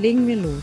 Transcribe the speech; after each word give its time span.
Legen 0.00 0.28
wir 0.28 0.36
los. 0.36 0.62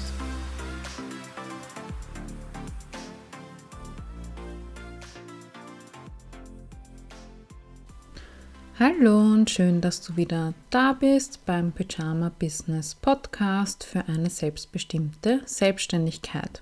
Hallo 8.79 9.19
und 9.19 9.49
schön, 9.49 9.81
dass 9.81 9.99
du 9.99 10.15
wieder 10.15 10.53
da 10.69 10.93
bist 10.93 11.45
beim 11.45 11.73
Pyjama 11.73 12.31
Business 12.39 12.95
Podcast 12.95 13.83
für 13.83 14.07
eine 14.07 14.29
selbstbestimmte 14.29 15.41
Selbstständigkeit. 15.43 16.61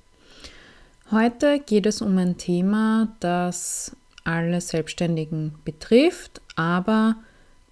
Heute 1.12 1.60
geht 1.60 1.85
es 1.85 2.02
um 2.02 2.18
ein 2.18 2.38
Thema, 2.38 3.10
das 3.20 3.96
alle 4.24 4.62
Selbstständigen 4.62 5.54
betrifft, 5.63 6.41
aber 6.55 7.18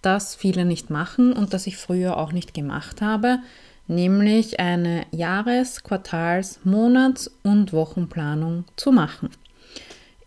das 0.04 0.36
viele 0.36 0.66
nicht 0.66 0.92
machen 0.92 1.34
und 1.34 1.54
das 1.56 1.66
ich 1.66 1.78
früher 1.78 2.18
auch 2.18 2.34
nicht 2.34 2.54
gemacht 2.54 3.02
habe, 3.02 3.40
nämlich 3.92 4.60
eine 4.60 5.06
Jahres-, 5.12 5.84
Quartals-, 5.84 6.60
Monats- 6.64 7.30
und 7.44 7.74
Wochenplanung 7.74 8.66
zu 8.76 8.92
machen. 8.92 9.30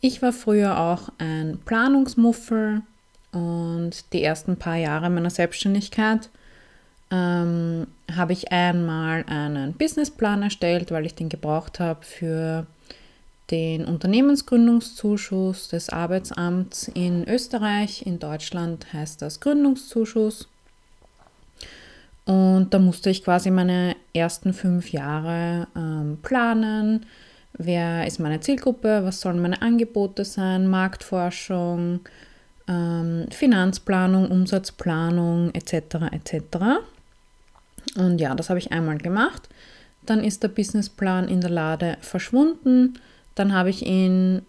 Ich 0.00 0.22
war 0.22 0.33
früher 0.33 0.78
auch 0.78 1.08
ein 1.19 1.58
Planungsmuffel 1.64 2.83
und 3.33 4.12
die 4.12 4.22
ersten 4.22 4.56
paar 4.56 4.77
Jahre 4.77 5.11
meiner 5.11 5.30
Selbstständigkeit 5.30 6.30
ähm, 7.11 7.86
habe 8.14 8.33
ich 8.33 8.52
einmal 8.52 9.24
einen 9.28 9.72
Businessplan 9.72 10.42
erstellt, 10.42 10.91
weil 10.91 11.06
ich 11.06 11.14
den 11.14 11.28
gebraucht 11.28 11.80
habe 11.80 12.05
für 12.05 12.67
den 13.50 13.84
Unternehmensgründungszuschuss 13.84 15.69
des 15.69 15.91
Arbeitsamts 15.91 16.89
in 16.89 17.28
Österreich. 17.28 18.06
In 18.06 18.19
Deutschland 18.19 18.92
heißt 18.92 19.20
das 19.22 19.41
Gründungszuschuss. 19.41 20.48
Und 22.27 22.72
da 22.72 22.78
musste 22.78 23.11
ich 23.11 23.22
quasi 23.22 23.50
meine 23.50 23.97
ersten 24.14 24.55
fünf 24.55 24.92
Jahre 24.92 25.67
ähm, 25.77 26.19
planen. 26.22 27.05
Wer 27.53 28.06
ist 28.06 28.19
meine 28.19 28.41
Zielgruppe? 28.41 29.03
Was 29.05 29.20
sollen 29.20 29.41
meine 29.41 29.61
Angebote 29.61 30.25
sein? 30.25 30.67
Marktforschung, 30.67 32.00
ähm, 32.67 33.27
Finanzplanung, 33.30 34.30
Umsatzplanung 34.30 35.52
etc. 35.52 35.97
etc. 36.12 36.58
Und 37.97 38.19
ja, 38.19 38.34
das 38.34 38.48
habe 38.48 38.58
ich 38.58 38.72
einmal 38.72 38.98
gemacht. 38.98 39.48
Dann 40.06 40.25
ist 40.25 40.42
der 40.42 40.48
Businessplan 40.48 41.28
in 41.28 41.42
der 41.42 41.50
Lade 41.50 41.98
verschwunden. 42.00 42.98
Dann 43.34 43.52
habe 43.52 43.70
ich 43.70 43.84
ihn 43.84 44.42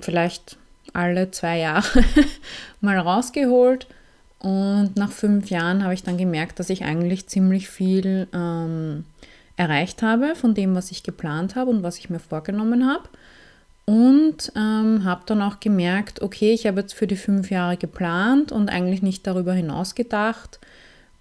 vielleicht 0.00 0.56
alle 0.94 1.30
zwei 1.30 1.58
Jahre 1.58 2.04
mal 2.80 2.98
rausgeholt 2.98 3.86
und 4.38 4.96
nach 4.96 5.10
fünf 5.10 5.50
Jahren 5.50 5.82
habe 5.82 5.94
ich 5.94 6.02
dann 6.02 6.18
gemerkt, 6.18 6.58
dass 6.58 6.70
ich 6.70 6.84
eigentlich 6.84 7.26
ziemlich 7.26 7.68
viel 7.68 8.28
ähm, 8.32 9.04
erreicht 9.56 10.02
habe 10.02 10.34
von 10.34 10.54
dem, 10.54 10.74
was 10.74 10.90
ich 10.90 11.02
geplant 11.02 11.56
habe 11.56 11.70
und 11.70 11.82
was 11.82 11.98
ich 11.98 12.10
mir 12.10 12.18
vorgenommen 12.18 12.86
habe. 12.86 13.08
Und 13.86 14.52
ähm, 14.56 15.04
habe 15.04 15.22
dann 15.26 15.42
auch 15.42 15.60
gemerkt, 15.60 16.20
okay, 16.20 16.52
ich 16.52 16.66
habe 16.66 16.80
jetzt 16.80 16.94
für 16.94 17.06
die 17.06 17.16
fünf 17.16 17.50
Jahre 17.50 17.76
geplant 17.76 18.50
und 18.52 18.68
eigentlich 18.68 19.00
nicht 19.00 19.26
darüber 19.26 19.52
hinaus 19.52 19.94
gedacht. 19.94 20.58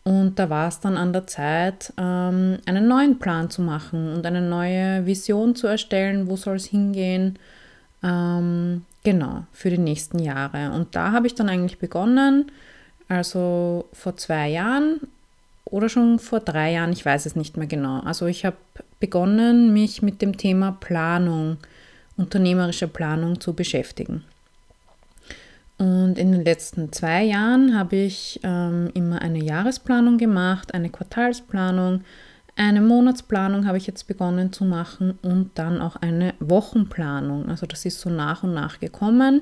Und 0.04 0.38
da 0.38 0.50
war 0.50 0.68
es 0.68 0.80
dann 0.80 0.98
an 0.98 1.14
der 1.14 1.26
Zeit, 1.26 1.94
ähm, 1.98 2.58
einen 2.66 2.88
neuen 2.88 3.18
Plan 3.18 3.50
zu 3.50 3.62
machen 3.62 4.14
und 4.14 4.26
eine 4.26 4.42
neue 4.42 5.06
Vision 5.06 5.56
zu 5.56 5.68
erstellen, 5.68 6.28
wo 6.28 6.36
soll 6.36 6.58
es 6.58 6.66
hingehen. 6.66 7.40
Ähm, 8.04 8.84
genau, 9.04 9.46
für 9.52 9.70
die 9.70 9.78
nächsten 9.78 10.20
Jahre. 10.20 10.72
Und 10.72 10.96
da 10.96 11.12
habe 11.12 11.28
ich 11.28 11.36
dann 11.36 11.50
eigentlich 11.50 11.80
begonnen, 11.80 12.52
also 13.08 13.86
vor 13.94 14.18
zwei 14.18 14.50
Jahren 14.50 15.02
oder 15.66 15.90
schon 15.90 16.20
vor 16.20 16.40
drei 16.40 16.74
Jahren, 16.74 16.94
ich 16.94 17.06
weiß 17.06 17.26
es 17.26 17.36
nicht 17.36 17.58
mehr 17.58 17.68
genau. 17.68 18.00
Also 18.02 18.28
ich 18.28 18.46
habe 18.46 18.58
begonnen, 19.00 19.74
mich 19.74 20.02
mit 20.02 20.22
dem 20.22 20.38
Thema 20.38 20.72
Planung, 20.72 21.58
unternehmerische 22.18 22.88
Planung 22.88 23.40
zu 23.40 23.54
beschäftigen. 23.54 24.24
Und 25.78 26.18
in 26.18 26.32
den 26.32 26.46
letzten 26.46 26.94
zwei 26.94 27.24
Jahren 27.24 27.78
habe 27.78 27.98
ich 27.98 28.40
ähm, 28.44 28.90
immer 28.94 29.22
eine 29.22 29.44
Jahresplanung 29.44 30.18
gemacht, 30.18 30.74
eine 30.74 30.90
Quartalsplanung, 30.90 32.02
eine 32.56 32.80
Monatsplanung 32.80 33.68
habe 33.68 33.78
ich 33.78 33.86
jetzt 33.86 34.08
begonnen 34.08 34.54
zu 34.54 34.64
machen 34.64 35.20
und 35.22 35.52
dann 35.56 35.82
auch 35.82 35.98
eine 35.98 36.34
Wochenplanung. 36.40 37.50
Also 37.50 37.66
das 37.66 37.84
ist 37.84 38.00
so 38.00 38.10
nach 38.10 38.44
und 38.44 38.54
nach 38.54 38.80
gekommen. 38.80 39.42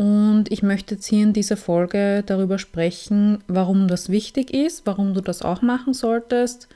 Und 0.00 0.46
ich 0.48 0.62
möchte 0.62 0.94
jetzt 0.94 1.04
hier 1.04 1.24
in 1.24 1.34
dieser 1.34 1.58
Folge 1.58 2.22
darüber 2.24 2.58
sprechen, 2.58 3.44
warum 3.48 3.86
das 3.86 4.08
wichtig 4.08 4.50
ist, 4.50 4.86
warum 4.86 5.12
du 5.12 5.20
das 5.20 5.42
auch 5.42 5.60
machen 5.60 5.92
solltest, 5.92 6.68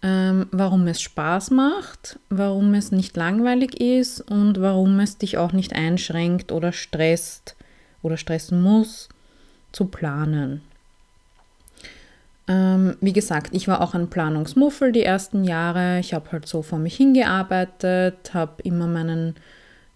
ähm, 0.00 0.46
warum 0.52 0.86
es 0.86 1.02
Spaß 1.02 1.50
macht, 1.50 2.20
warum 2.30 2.74
es 2.74 2.92
nicht 2.92 3.16
langweilig 3.16 3.80
ist 3.80 4.20
und 4.20 4.60
warum 4.60 5.00
es 5.00 5.18
dich 5.18 5.38
auch 5.38 5.50
nicht 5.50 5.74
einschränkt 5.74 6.52
oder 6.52 6.70
stresst 6.70 7.56
oder 8.00 8.16
stressen 8.16 8.62
muss, 8.62 9.08
zu 9.72 9.86
planen. 9.86 10.62
Ähm, 12.46 12.96
wie 13.00 13.12
gesagt, 13.12 13.56
ich 13.56 13.66
war 13.66 13.80
auch 13.80 13.94
ein 13.94 14.08
Planungsmuffel 14.08 14.92
die 14.92 15.02
ersten 15.02 15.42
Jahre. 15.42 15.98
Ich 15.98 16.14
habe 16.14 16.30
halt 16.30 16.46
so 16.46 16.62
vor 16.62 16.78
mich 16.78 16.96
hingearbeitet, 16.96 18.34
habe 18.34 18.62
immer 18.62 18.86
meinen 18.86 19.34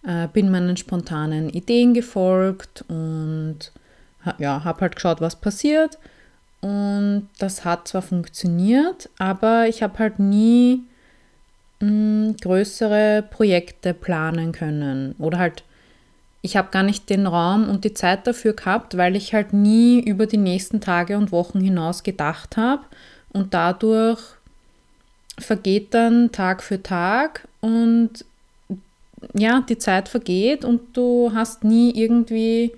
äh, 0.07 0.29
bin 0.29 0.51
meinen 0.51 0.77
spontanen 0.77 1.51
Ideen 1.51 1.93
gefolgt 1.93 2.85
und 2.89 3.73
ja, 4.39 4.65
habe 4.65 4.81
halt 4.81 4.97
geschaut, 4.97 5.21
was 5.21 5.37
passiert. 5.37 5.99
Und 6.61 7.29
das 7.39 7.65
hat 7.65 7.89
zwar 7.89 8.03
funktioniert, 8.03 9.09
aber 9.19 9.69
ich 9.69 9.83
habe 9.83 9.99
halt 9.99 10.19
nie 10.19 10.83
mh, 11.81 11.89
hm, 11.89 12.37
größere 12.41 13.25
Projekte 13.31 13.95
planen 13.95 14.53
können. 14.53 15.15
Oder 15.19 15.39
halt, 15.39 15.65
ich 16.43 16.57
habe 16.57 16.71
gar 16.71 16.83
nicht 16.83 17.11
den 17.11 17.27
Raum 17.27 17.69
und 17.69 17.85
die 17.85 17.95
Zeit 17.95 18.27
dafür 18.27 18.53
gehabt, 18.55 18.97
weil 18.97 19.17
ich 19.17 19.35
halt 19.35 19.53
nie 19.53 20.01
über 20.01 20.27
die 20.27 20.39
nächsten 20.39 20.81
Tage 20.81 21.19
und 21.19 21.33
Wochen 21.33 21.61
hinaus 21.61 22.03
gedacht 22.03 22.57
habe. 22.57 22.83
Und 23.33 23.55
dadurch 23.55 24.21
vergeht 25.39 25.95
dann 25.95 26.33
Tag 26.33 26.63
für 26.63 26.83
Tag 26.83 27.47
und 27.61 28.25
ja, 29.35 29.65
die 29.69 29.79
Zeit 29.79 30.09
vergeht 30.09 30.65
und 30.65 30.97
du 30.97 31.33
hast 31.35 31.65
nie 31.65 31.93
irgendwie 31.95 32.73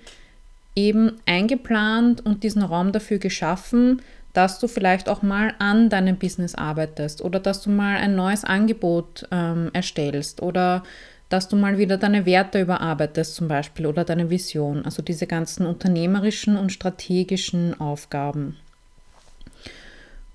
eben 0.74 1.12
eingeplant 1.26 2.24
und 2.24 2.44
diesen 2.44 2.62
Raum 2.62 2.92
dafür 2.92 3.18
geschaffen, 3.18 4.02
dass 4.32 4.60
du 4.60 4.68
vielleicht 4.68 5.08
auch 5.08 5.22
mal 5.22 5.54
an 5.58 5.90
deinem 5.90 6.16
Business 6.16 6.54
arbeitest 6.54 7.22
oder 7.22 7.40
dass 7.40 7.62
du 7.62 7.70
mal 7.70 7.96
ein 7.96 8.14
neues 8.14 8.44
Angebot 8.44 9.26
ähm, 9.32 9.70
erstellst 9.72 10.42
oder 10.42 10.84
dass 11.28 11.48
du 11.48 11.56
mal 11.56 11.76
wieder 11.76 11.98
deine 11.98 12.24
Werte 12.24 12.60
überarbeitest 12.60 13.34
zum 13.34 13.48
Beispiel 13.48 13.86
oder 13.86 14.04
deine 14.04 14.30
Vision, 14.30 14.84
also 14.84 15.02
diese 15.02 15.26
ganzen 15.26 15.66
unternehmerischen 15.66 16.56
und 16.56 16.72
strategischen 16.72 17.78
Aufgaben. 17.80 18.56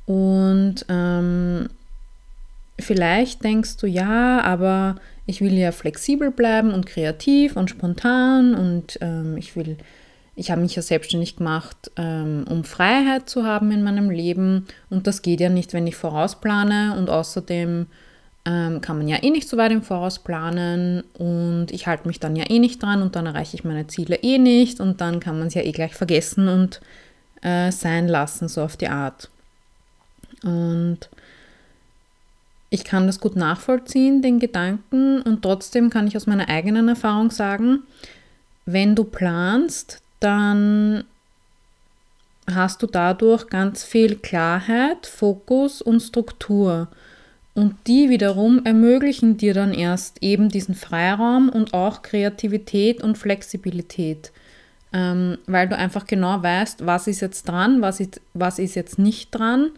Und 0.06 0.86
ähm, 0.90 1.70
vielleicht 2.80 3.44
denkst 3.44 3.78
du, 3.78 3.88
ja, 3.88 4.42
aber 4.42 4.98
ich 5.26 5.42
will 5.42 5.54
ja 5.54 5.72
flexibel 5.72 6.32
bleiben 6.32 6.72
und 6.74 6.86
kreativ 6.86 7.56
und 7.56 7.70
spontan 7.70 8.56
und 8.56 8.98
ähm, 9.02 9.38
ich 9.38 9.56
will, 9.56 9.78
ich 10.36 10.52
habe 10.52 10.62
mich 10.62 10.76
ja 10.76 10.82
selbstständig 10.82 11.38
gemacht, 11.38 11.92
ähm, 11.96 12.46
um 12.50 12.64
Freiheit 12.64 13.30
zu 13.30 13.46
haben 13.46 13.72
in 13.72 13.84
meinem 13.84 14.10
Leben 14.10 14.68
und 14.90 15.08
das 15.08 15.22
geht 15.22 15.40
ja 15.40 15.50
nicht, 15.50 15.74
wenn 15.74 15.88
ich 15.88 15.96
vorausplane 15.96 16.96
und 16.98 17.10
außerdem 17.10 17.88
ähm, 18.46 18.82
kann 18.82 18.98
man 18.98 19.08
ja 19.08 19.24
eh 19.24 19.30
nicht 19.30 19.48
so 19.48 19.56
weit 19.56 19.72
im 19.72 19.84
Voraus 19.84 20.20
planen 20.20 21.04
und 21.14 21.68
ich 21.72 21.88
halte 21.88 22.08
mich 22.08 22.20
dann 22.20 22.36
ja 22.36 22.50
eh 22.50 22.60
nicht 22.60 22.84
dran 22.84 23.02
und 23.02 23.16
dann 23.16 23.26
erreiche 23.26 23.56
ich 23.56 23.64
meine 23.64 23.88
Ziele 23.88 24.18
eh 24.18 24.38
nicht 24.38 24.82
und 24.82 25.00
dann 25.00 25.20
kann 25.22 25.40
man 25.40 25.48
es 25.48 25.54
ja 25.54 25.62
eh 25.62 25.72
gleich 25.72 25.94
vergessen 25.94 26.50
und 26.50 26.82
äh, 27.42 27.72
sein 27.72 28.08
lassen, 28.08 28.50
so 28.50 28.62
auf 28.62 28.76
die 28.76 28.90
Art. 28.90 29.30
Und 30.44 31.10
ich 32.74 32.84
kann 32.84 33.06
das 33.06 33.20
gut 33.20 33.36
nachvollziehen, 33.36 34.24
den 34.24 34.40
Gedanken, 34.40 35.22
und 35.22 35.44
trotzdem 35.44 35.92
kann 35.92 36.08
ich 36.08 36.18
aus 36.18 36.26
meiner 36.26 36.50
eigenen 36.50 36.88
Erfahrung 36.88 37.30
sagen, 37.30 37.84
wenn 38.66 38.96
du 38.96 39.04
planst, 39.04 40.02
dann 40.20 41.04
hast 42.52 42.82
du 42.82 42.88
dadurch 42.88 43.46
ganz 43.48 43.84
viel 43.84 44.16
Klarheit, 44.16 45.06
Fokus 45.06 45.84
und 45.84 46.00
Struktur. 46.00 46.88
Und 47.54 47.76
die 47.86 48.10
wiederum 48.10 48.66
ermöglichen 48.66 49.38
dir 49.38 49.54
dann 49.54 49.72
erst 49.72 50.24
eben 50.24 50.50
diesen 50.50 50.74
Freiraum 50.74 51.50
und 51.50 51.76
auch 51.76 52.02
Kreativität 52.02 53.04
und 53.04 53.20
Flexibilität, 53.20 54.32
ähm, 54.94 55.38
weil 55.46 55.70
du 55.70 55.78
einfach 55.78 56.08
genau 56.08 56.42
weißt, 56.42 56.88
was 56.88 57.06
ist 57.06 57.22
jetzt 57.22 57.48
dran, 57.48 57.84
was 57.84 58.00
ist, 58.00 58.20
was 58.34 58.58
ist 58.58 58.74
jetzt 58.74 58.98
nicht 58.98 59.30
dran. 59.30 59.70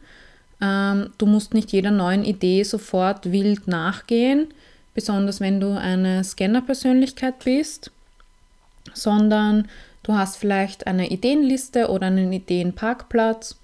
Ähm, 0.62 1.10
du 1.18 1.26
musst 1.26 1.54
nicht 1.54 1.72
jeder 1.72 1.92
neuen 1.92 2.24
Idee 2.24 2.64
sofort 2.64 3.32
wild 3.32 3.68
nachgehen, 3.68 4.48
besonders 4.94 5.40
wenn 5.40 5.60
du 5.60 5.78
eine 5.78 6.24
Scanner-Persönlichkeit 6.24 7.44
bist, 7.44 7.92
sondern 8.94 9.68
du 10.04 10.14
hast 10.14 10.38
vielleicht 10.38 10.88
eine 10.88 11.10
Ideenliste 11.10 11.90
oder 11.90 12.08
einen 12.08 12.32
Ideenparkplatz 12.32 13.58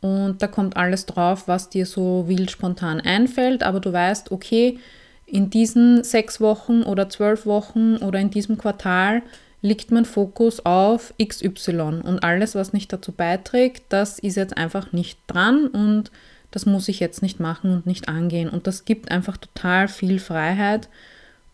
und 0.00 0.42
da 0.42 0.46
kommt 0.46 0.76
alles 0.76 1.06
drauf, 1.06 1.48
was 1.48 1.70
dir 1.70 1.86
so 1.86 2.24
wild 2.28 2.50
spontan 2.50 3.00
einfällt, 3.00 3.62
aber 3.62 3.80
du 3.80 3.92
weißt, 3.92 4.30
okay, 4.30 4.78
in 5.26 5.50
diesen 5.50 6.04
sechs 6.04 6.40
Wochen 6.40 6.82
oder 6.82 7.08
zwölf 7.08 7.46
Wochen 7.46 7.96
oder 7.96 8.20
in 8.20 8.30
diesem 8.30 8.58
Quartal 8.58 9.22
liegt 9.62 9.90
mein 9.90 10.04
Fokus 10.04 10.64
auf 10.64 11.14
XY 11.22 12.02
und 12.02 12.22
alles, 12.22 12.54
was 12.54 12.72
nicht 12.72 12.92
dazu 12.92 13.12
beiträgt, 13.12 13.84
das 13.88 14.18
ist 14.18 14.36
jetzt 14.36 14.56
einfach 14.56 14.92
nicht 14.92 15.18
dran 15.26 15.66
und 15.68 16.10
das 16.50 16.66
muss 16.66 16.88
ich 16.88 17.00
jetzt 17.00 17.22
nicht 17.22 17.40
machen 17.40 17.70
und 17.72 17.86
nicht 17.86 18.08
angehen. 18.08 18.48
Und 18.48 18.66
das 18.66 18.84
gibt 18.84 19.10
einfach 19.10 19.36
total 19.36 19.88
viel 19.88 20.18
Freiheit 20.18 20.88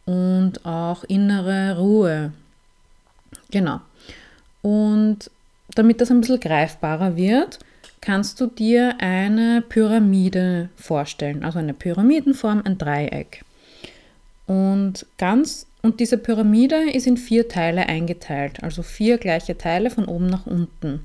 und 0.05 0.65
auch 0.65 1.05
innere 1.05 1.77
Ruhe. 1.79 2.33
Genau. 3.51 3.81
Und 4.61 5.31
damit 5.75 6.01
das 6.01 6.11
ein 6.11 6.21
bisschen 6.21 6.41
greifbarer 6.41 7.17
wird, 7.17 7.59
kannst 8.01 8.41
du 8.41 8.47
dir 8.47 8.97
eine 9.01 9.63
Pyramide 9.63 10.69
vorstellen, 10.77 11.45
also 11.45 11.59
eine 11.59 11.75
Pyramidenform, 11.75 12.63
ein 12.65 12.79
Dreieck. 12.79 13.45
Und 14.47 15.07
ganz 15.19 15.67
und 15.83 15.99
diese 15.99 16.17
Pyramide 16.17 16.91
ist 16.93 17.07
in 17.07 17.17
vier 17.17 17.49
Teile 17.49 17.89
eingeteilt, 17.89 18.63
also 18.63 18.83
vier 18.83 19.19
gleiche 19.19 19.59
Teile 19.59 19.91
von 19.91 20.05
oben 20.05 20.27
nach 20.27 20.47
unten. 20.47 21.05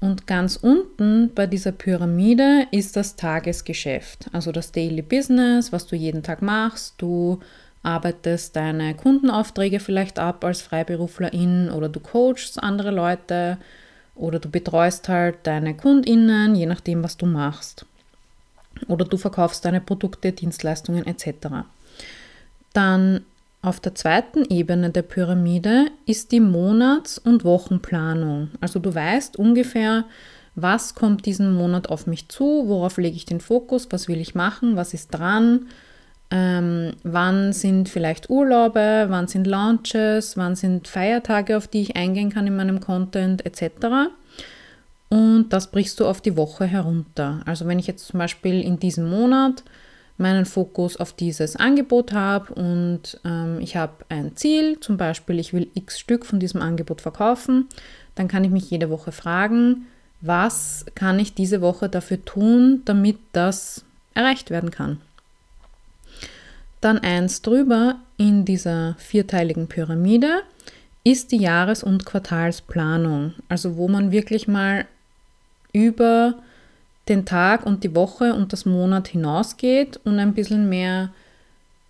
Und 0.00 0.26
ganz 0.26 0.56
unten 0.56 1.32
bei 1.34 1.46
dieser 1.46 1.72
Pyramide 1.72 2.66
ist 2.70 2.96
das 2.96 3.16
Tagesgeschäft, 3.16 4.28
also 4.32 4.52
das 4.52 4.70
Daily 4.70 5.02
Business, 5.02 5.72
was 5.72 5.86
du 5.86 5.96
jeden 5.96 6.22
Tag 6.22 6.40
machst. 6.40 6.94
Du 6.98 7.40
arbeitest 7.82 8.54
deine 8.54 8.94
Kundenaufträge 8.94 9.80
vielleicht 9.80 10.18
ab 10.18 10.44
als 10.44 10.62
Freiberuflerin 10.62 11.70
oder 11.70 11.88
du 11.88 11.98
coachst 11.98 12.62
andere 12.62 12.90
Leute 12.90 13.58
oder 14.14 14.38
du 14.38 14.48
betreust 14.50 15.08
halt 15.08 15.38
deine 15.44 15.74
Kundinnen, 15.74 16.54
je 16.54 16.66
nachdem, 16.66 17.02
was 17.02 17.16
du 17.16 17.26
machst. 17.26 17.86
Oder 18.86 19.04
du 19.04 19.16
verkaufst 19.16 19.64
deine 19.64 19.80
Produkte, 19.80 20.30
Dienstleistungen 20.30 21.06
etc. 21.06 21.48
Dann 22.72 23.24
auf 23.60 23.80
der 23.80 23.94
zweiten 23.94 24.44
Ebene 24.44 24.90
der 24.90 25.02
Pyramide 25.02 25.86
ist 26.06 26.30
die 26.30 26.40
Monats- 26.40 27.18
und 27.18 27.44
Wochenplanung. 27.44 28.50
Also 28.60 28.78
du 28.78 28.94
weißt 28.94 29.36
ungefähr, 29.36 30.04
was 30.54 30.94
kommt 30.94 31.26
diesen 31.26 31.54
Monat 31.54 31.88
auf 31.88 32.06
mich 32.06 32.28
zu, 32.28 32.64
worauf 32.66 32.98
lege 32.98 33.16
ich 33.16 33.24
den 33.24 33.40
Fokus, 33.40 33.88
was 33.90 34.08
will 34.08 34.20
ich 34.20 34.34
machen, 34.34 34.76
was 34.76 34.94
ist 34.94 35.10
dran, 35.10 35.66
ähm, 36.30 36.92
wann 37.02 37.52
sind 37.52 37.88
vielleicht 37.88 38.30
Urlaube, 38.30 39.06
wann 39.08 39.28
sind 39.28 39.46
Launches, 39.46 40.36
wann 40.36 40.56
sind 40.56 40.86
Feiertage, 40.86 41.56
auf 41.56 41.68
die 41.68 41.82
ich 41.82 41.96
eingehen 41.96 42.30
kann 42.30 42.46
in 42.46 42.56
meinem 42.56 42.80
Content 42.80 43.44
etc. 43.46 44.10
Und 45.08 45.48
das 45.50 45.70
brichst 45.70 45.98
du 46.00 46.06
auf 46.06 46.20
die 46.20 46.36
Woche 46.36 46.66
herunter. 46.66 47.40
Also 47.46 47.66
wenn 47.66 47.78
ich 47.78 47.86
jetzt 47.86 48.06
zum 48.06 48.18
Beispiel 48.18 48.60
in 48.60 48.78
diesem 48.78 49.08
Monat 49.08 49.64
meinen 50.18 50.44
Fokus 50.44 50.96
auf 50.96 51.12
dieses 51.12 51.56
Angebot 51.56 52.12
habe 52.12 52.52
und 52.54 53.20
ähm, 53.24 53.58
ich 53.60 53.76
habe 53.76 54.04
ein 54.08 54.36
Ziel, 54.36 54.78
zum 54.80 54.96
Beispiel 54.96 55.38
ich 55.38 55.52
will 55.52 55.68
x 55.74 55.98
Stück 55.98 56.26
von 56.26 56.40
diesem 56.40 56.60
Angebot 56.60 57.00
verkaufen, 57.00 57.68
dann 58.16 58.28
kann 58.28 58.44
ich 58.44 58.50
mich 58.50 58.70
jede 58.70 58.90
Woche 58.90 59.12
fragen, 59.12 59.86
was 60.20 60.84
kann 60.96 61.18
ich 61.20 61.34
diese 61.34 61.60
Woche 61.60 61.88
dafür 61.88 62.24
tun, 62.24 62.82
damit 62.84 63.18
das 63.32 63.84
erreicht 64.14 64.50
werden 64.50 64.72
kann. 64.72 65.00
Dann 66.80 66.98
eins 66.98 67.42
drüber 67.42 67.96
in 68.16 68.44
dieser 68.44 68.96
vierteiligen 68.98 69.68
Pyramide 69.68 70.42
ist 71.04 71.32
die 71.32 71.38
Jahres- 71.38 71.84
und 71.84 72.04
Quartalsplanung, 72.04 73.34
also 73.48 73.76
wo 73.76 73.88
man 73.88 74.10
wirklich 74.10 74.48
mal 74.48 74.86
über 75.72 76.34
den 77.08 77.24
Tag 77.24 77.64
und 77.66 77.84
die 77.84 77.94
Woche 77.94 78.34
und 78.34 78.52
das 78.52 78.66
Monat 78.66 79.08
hinausgeht 79.08 80.00
und 80.04 80.18
ein 80.18 80.34
bisschen 80.34 80.68
mehr 80.68 81.10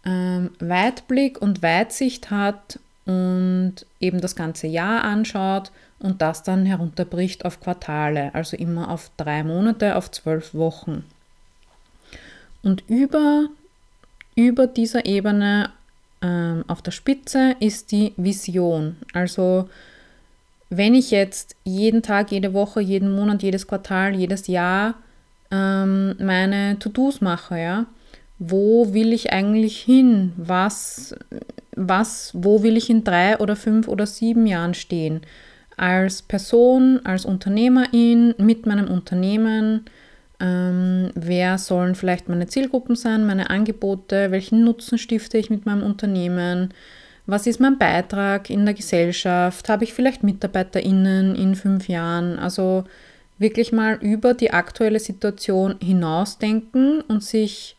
ähm, 0.04 0.50
Weitblick 0.60 1.40
und 1.42 1.62
Weitsicht 1.62 2.30
hat 2.30 2.78
und 3.04 3.74
eben 4.00 4.20
das 4.20 4.36
ganze 4.36 4.66
Jahr 4.66 5.04
anschaut 5.04 5.72
und 5.98 6.22
das 6.22 6.42
dann 6.42 6.66
herunterbricht 6.66 7.44
auf 7.44 7.60
Quartale, 7.60 8.34
also 8.34 8.56
immer 8.56 8.90
auf 8.90 9.10
drei 9.16 9.42
Monate, 9.42 9.96
auf 9.96 10.10
zwölf 10.10 10.54
Wochen. 10.54 11.04
Und 12.62 12.84
über 12.88 13.48
über 14.38 14.68
dieser 14.68 15.04
Ebene 15.04 15.70
ähm, 16.22 16.64
auf 16.68 16.80
der 16.80 16.92
Spitze 16.92 17.56
ist 17.58 17.90
die 17.90 18.12
Vision. 18.16 18.96
Also 19.12 19.68
wenn 20.70 20.94
ich 20.94 21.10
jetzt 21.10 21.56
jeden 21.64 22.02
Tag, 22.02 22.30
jede 22.30 22.52
Woche, 22.52 22.80
jeden 22.80 23.10
Monat, 23.16 23.42
jedes 23.42 23.66
Quartal, 23.66 24.14
jedes 24.14 24.46
Jahr 24.46 24.94
ähm, 25.50 26.16
meine 26.18 26.78
To-Dos 26.78 27.20
mache, 27.20 27.58
ja, 27.58 27.86
wo 28.38 28.92
will 28.92 29.12
ich 29.12 29.32
eigentlich 29.32 29.78
hin? 29.80 30.32
Was, 30.36 31.14
was, 31.74 32.30
wo 32.34 32.62
will 32.62 32.76
ich 32.76 32.90
in 32.90 33.04
drei 33.04 33.38
oder 33.38 33.56
fünf 33.56 33.88
oder 33.88 34.06
sieben 34.06 34.46
Jahren 34.46 34.74
stehen? 34.74 35.22
Als 35.76 36.22
Person, 36.22 37.00
als 37.04 37.24
Unternehmerin, 37.24 38.34
mit 38.38 38.66
meinem 38.66 38.88
Unternehmen, 38.88 39.84
ähm, 40.40 41.10
wer 41.14 41.58
sollen 41.58 41.94
vielleicht 41.94 42.28
meine 42.28 42.46
Zielgruppen 42.46 42.94
sein, 42.96 43.26
meine 43.26 43.50
Angebote, 43.50 44.30
welchen 44.30 44.64
Nutzen 44.64 44.98
stifte 44.98 45.38
ich 45.38 45.50
mit 45.50 45.66
meinem 45.66 45.82
Unternehmen, 45.82 46.74
was 47.26 47.46
ist 47.46 47.60
mein 47.60 47.76
Beitrag 47.76 48.48
in 48.48 48.64
der 48.64 48.74
Gesellschaft, 48.74 49.68
habe 49.68 49.84
ich 49.84 49.92
vielleicht 49.92 50.22
MitarbeiterInnen 50.22 51.34
in 51.34 51.54
fünf 51.56 51.88
Jahren, 51.88 52.38
also 52.38 52.84
wirklich 53.38 53.72
mal 53.72 53.98
über 54.00 54.34
die 54.34 54.52
aktuelle 54.52 55.00
Situation 55.00 55.76
hinausdenken 55.80 57.00
und 57.02 57.22
sich 57.22 57.76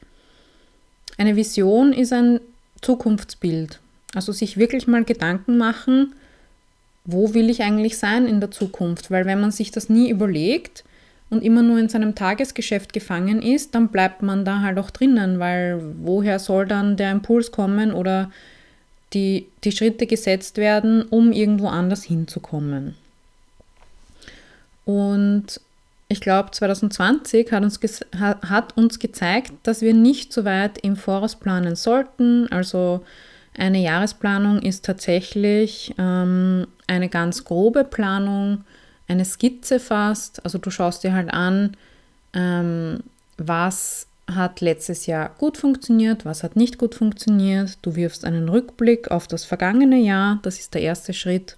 eine 1.18 1.36
Vision 1.36 1.92
ist 1.94 2.14
ein 2.14 2.40
Zukunftsbild. 2.82 3.80
Also 4.16 4.32
sich 4.32 4.58
wirklich 4.58 4.88
mal 4.88 5.04
Gedanken 5.04 5.58
machen, 5.58 6.14
wo 7.06 7.34
will 7.34 7.50
ich 7.50 7.62
eigentlich 7.62 7.98
sein 7.98 8.26
in 8.26 8.40
der 8.40 8.52
Zukunft? 8.52 9.12
Weil 9.12 9.26
wenn 9.26 9.42
man 9.42 9.52
sich 9.52 9.72
das 9.72 9.90
nie 9.90 10.10
überlegt, 10.10 10.84
und 11.30 11.44
immer 11.44 11.62
nur 11.62 11.78
in 11.78 11.90
seinem 11.90 12.16
Tagesgeschäft 12.16 12.94
gefangen 12.94 13.42
ist, 13.42 13.76
dann 13.76 13.90
bleibt 13.90 14.24
man 14.24 14.46
da 14.46 14.62
halt 14.62 14.80
auch 14.80 14.90
drinnen, 14.90 15.40
weil 15.40 15.82
woher 16.02 16.40
soll 16.40 16.66
dann 16.66 16.98
der 16.98 17.12
Impuls 17.12 17.52
kommen 17.52 17.94
oder 17.94 18.32
die, 19.14 19.48
die 19.64 19.72
Schritte 19.72 20.08
gesetzt 20.08 20.58
werden, 20.58 21.04
um 21.04 21.32
irgendwo 21.32 21.68
anders 21.68 22.04
hinzukommen. 22.04 22.96
Und 24.90 25.62
ich 26.08 26.20
glaube, 26.20 26.50
2020 26.50 27.52
hat 27.52 27.62
uns, 27.62 27.80
hat 28.20 28.76
uns 28.76 28.98
gezeigt, 28.98 29.52
dass 29.62 29.84
wir 29.84 29.94
nicht 29.94 30.34
so 30.34 30.46
weit 30.46 30.80
im 30.80 30.96
Voraus 30.96 31.36
planen 31.36 31.76
sollten. 31.76 32.52
Also 32.52 33.06
eine 33.56 33.78
Jahresplanung 33.84 34.64
ist 34.64 34.86
tatsächlich 34.86 35.94
ähm, 36.00 36.66
eine 36.88 37.08
ganz 37.08 37.44
grobe 37.44 37.84
Planung, 37.84 38.64
eine 39.08 39.26
Skizze 39.26 39.80
fast. 39.80 40.44
Also 40.44 40.58
du 40.58 40.72
schaust 40.72 41.04
dir 41.04 41.14
halt 41.14 41.32
an, 41.32 41.78
ähm, 42.34 43.02
was 43.38 44.08
hat 44.26 44.60
letztes 44.60 45.06
Jahr 45.06 45.36
gut 45.38 45.60
funktioniert, 45.60 46.26
was 46.26 46.42
hat 46.42 46.56
nicht 46.56 46.80
gut 46.80 46.96
funktioniert. 46.96 47.78
Du 47.84 47.96
wirfst 47.96 48.26
einen 48.26 48.50
Rückblick 48.50 49.12
auf 49.12 49.28
das 49.28 49.46
vergangene 49.46 50.00
Jahr, 50.00 50.40
das 50.42 50.58
ist 50.58 50.74
der 50.74 50.82
erste 50.82 51.14
Schritt. 51.14 51.58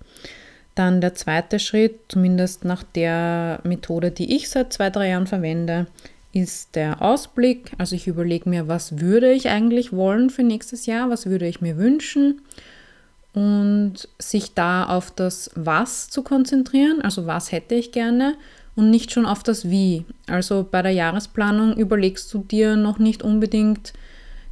Dann 0.76 1.02
der 1.02 1.16
zweite 1.16 1.60
Schritt, 1.60 2.00
zumindest 2.08 2.64
nach 2.66 2.84
der 2.84 3.60
Methode, 3.64 4.12
die 4.12 4.36
ich 4.36 4.50
seit 4.50 4.72
zwei, 4.72 4.90
drei 4.90 5.10
Jahren 5.10 5.28
verwende, 5.28 5.88
ist 6.34 6.76
der 6.76 7.02
Ausblick. 7.02 7.72
Also 7.78 7.96
ich 7.96 8.08
überlege 8.08 8.50
mir, 8.50 8.68
was 8.68 9.00
würde 9.00 9.32
ich 9.32 9.50
eigentlich 9.50 9.92
wollen 9.92 10.30
für 10.30 10.44
nächstes 10.44 10.86
Jahr, 10.86 11.10
was 11.10 11.26
würde 11.26 11.48
ich 11.48 11.62
mir 11.62 11.78
wünschen 11.78 12.42
und 13.34 14.10
sich 14.20 14.54
da 14.54 14.86
auf 14.86 15.12
das 15.12 15.52
Was 15.56 16.10
zu 16.10 16.22
konzentrieren, 16.22 17.02
also 17.02 17.28
was 17.28 17.52
hätte 17.52 17.76
ich 17.76 17.92
gerne 17.92 18.36
und 18.76 18.90
nicht 18.90 19.12
schon 19.12 19.26
auf 19.26 19.44
das 19.44 19.70
Wie. 19.70 20.06
Also 20.28 20.68
bei 20.70 20.82
der 20.82 20.92
Jahresplanung 20.92 21.76
überlegst 21.76 22.34
du 22.34 22.40
dir 22.40 22.76
noch 22.76 23.00
nicht 23.00 23.24
unbedingt 23.24 23.94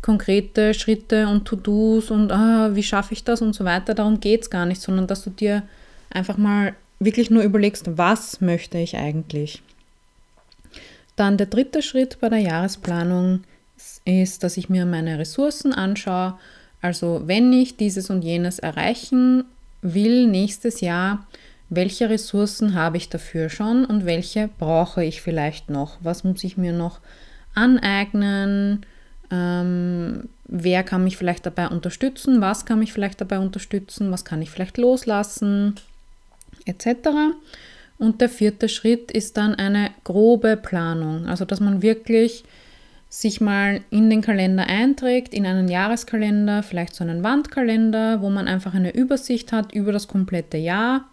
konkrete 0.01 0.73
Schritte 0.73 1.27
und 1.27 1.45
To-Dos 1.45 2.09
und 2.09 2.31
ah, 2.31 2.69
wie 2.73 2.83
schaffe 2.83 3.13
ich 3.13 3.23
das 3.23 3.41
und 3.41 3.53
so 3.53 3.65
weiter. 3.65 3.93
Darum 3.93 4.19
geht 4.19 4.43
es 4.43 4.49
gar 4.49 4.65
nicht, 4.65 4.81
sondern 4.81 5.07
dass 5.07 5.23
du 5.23 5.29
dir 5.29 5.63
einfach 6.10 6.38
mal 6.38 6.74
wirklich 7.00 7.30
nur 7.30 7.44
überlegst, 7.44 7.98
was 7.98 8.42
möchte 8.42 8.78
ich 8.78 8.98
eigentlich. 8.98 9.62
Dann 11.16 11.38
der 11.38 11.48
dritte 11.48 11.82
Schritt 11.82 12.18
bei 12.22 12.30
der 12.30 12.39
Jahresplanung 12.39 13.44
ist, 14.06 14.44
dass 14.44 14.58
ich 14.58 14.70
mir 14.70 14.86
meine 14.86 15.20
Ressourcen 15.20 15.74
anschaue. 15.74 16.38
Also 16.82 17.24
wenn 17.25 17.51
ich 17.51 17.78
dieses 17.78 18.10
und 18.10 18.22
jenes 18.22 18.60
erreichen 18.60 19.46
will 19.82 20.28
nächstes 20.28 20.82
Jahr, 20.82 21.28
welche 21.70 22.10
Ressourcen 22.10 22.74
habe 22.74 22.98
ich 22.98 23.10
dafür 23.10 23.50
schon 23.50 23.86
und 23.86 24.06
welche 24.06 24.50
brauche 24.58 25.04
ich 25.04 25.22
vielleicht 25.22 25.70
noch? 25.70 25.98
Was 26.01 26.24
muss 26.24 26.44
ich 26.44 26.58
mir 26.58 26.74
noch 26.74 27.00
aneignen? 27.54 28.86
Ähm, 29.30 30.30
wer 30.48 30.84
kann 30.84 31.04
mich 31.04 31.18
vielleicht 31.18 31.46
dabei 31.46 31.68
unterstützen? 31.68 32.42
Was 32.42 32.66
kann 32.66 32.80
mich 32.80 32.92
vielleicht 32.92 33.22
dabei 33.22 33.39
unterstützen? 33.39 34.12
Was 34.12 34.25
kann 34.25 34.42
ich 34.42 34.50
vielleicht 34.50 34.78
loslassen? 34.78 35.75
Etc. 36.66 37.10
Und 37.98 38.22
der 38.22 38.30
vierte 38.30 38.70
Schritt 38.70 39.12
ist 39.12 39.38
dann 39.38 39.56
eine 39.56 39.92
grobe 40.04 40.58
Planung. 40.58 41.28
Also 41.28 41.46
dass 41.46 41.60
man 41.60 41.82
wirklich 41.82 42.44
sich 43.10 43.42
mal 43.42 43.82
in 43.89 44.10
den 44.10 44.22
Kalender 44.22 44.68
einträgt, 44.68 45.34
in 45.34 45.46
einen 45.46 45.68
Jahreskalender, 45.68 46.62
vielleicht 46.62 46.94
so 46.96 47.04
einen 47.04 47.24
Wandkalender, 47.24 48.22
wo 48.22 48.30
man 48.30 48.48
einfach 48.48 48.74
eine 48.75 48.94
Übersicht 48.94 49.51
hat 49.51 49.74
über 49.74 49.92
das 49.92 50.08
komplette 50.08 50.58
Jahr 50.58 51.10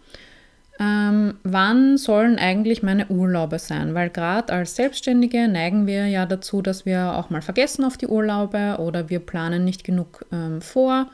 ähm, 0.79 1.35
wann 1.43 1.97
sollen 1.97 2.37
eigentlich 2.37 2.83
meine 2.83 3.07
Urlaube 3.07 3.57
sein? 3.59 3.95
Weil 3.95 4.09
gerade 4.09 4.53
als 4.53 4.75
Selbstständige 4.75 5.47
neigen 5.47 5.87
wir 5.87 6.07
ja 6.07 6.25
dazu, 6.25 6.61
dass 6.61 6.85
wir 6.85 7.13
auch 7.15 7.29
mal 7.29 7.41
vergessen 7.41 7.83
auf 7.83 7.97
die 7.97 8.07
Urlaube 8.07 8.77
oder 8.79 9.09
wir 9.09 9.19
planen 9.19 9.65
nicht 9.65 9.83
genug 9.83 10.25
ähm, 10.31 10.61
vor, 10.61 11.07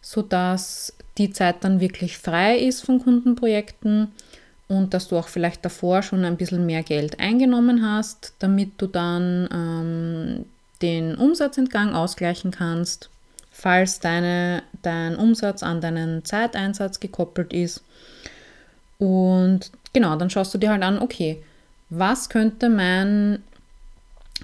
sodass 0.00 0.94
die 1.18 1.30
Zeit 1.30 1.64
dann 1.64 1.80
wirklich 1.80 2.18
frei 2.18 2.58
ist 2.58 2.82
von 2.84 3.02
Kundenprojekten 3.02 4.08
und 4.68 4.94
dass 4.94 5.08
du 5.08 5.18
auch 5.18 5.28
vielleicht 5.28 5.64
davor 5.64 6.02
schon 6.02 6.24
ein 6.24 6.36
bisschen 6.36 6.64
mehr 6.64 6.82
Geld 6.82 7.18
eingenommen 7.18 7.84
hast, 7.84 8.34
damit 8.38 8.72
du 8.78 8.86
dann 8.86 9.48
ähm, 9.52 10.44
den 10.80 11.16
Umsatzentgang 11.16 11.94
ausgleichen 11.94 12.50
kannst, 12.52 13.10
falls 13.50 14.00
deine, 14.00 14.62
dein 14.82 15.16
Umsatz 15.16 15.62
an 15.62 15.80
deinen 15.80 16.24
Zeiteinsatz 16.24 17.00
gekoppelt 17.00 17.52
ist. 17.52 17.82
Und 18.98 19.72
genau, 19.92 20.16
dann 20.16 20.30
schaust 20.30 20.54
du 20.54 20.58
dir 20.58 20.70
halt 20.70 20.82
an, 20.82 21.00
okay, 21.00 21.42
was 21.90 22.28
könnte 22.28 22.68
mein, 22.68 23.42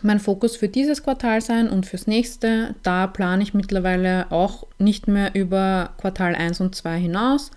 mein 0.02 0.20
Fokus 0.20 0.56
für 0.56 0.68
dieses 0.68 1.02
Quartal 1.02 1.40
sein 1.40 1.68
und 1.68 1.86
fürs 1.86 2.06
nächste? 2.06 2.74
Da 2.82 3.06
plane 3.06 3.42
ich 3.42 3.54
mittlerweile 3.54 4.30
auch 4.30 4.66
nicht 4.78 5.08
mehr 5.08 5.34
über 5.34 5.90
Quartal 5.98 6.34
1 6.34 6.60
und 6.60 6.74
2 6.74 6.98
hinaus. 6.98 7.50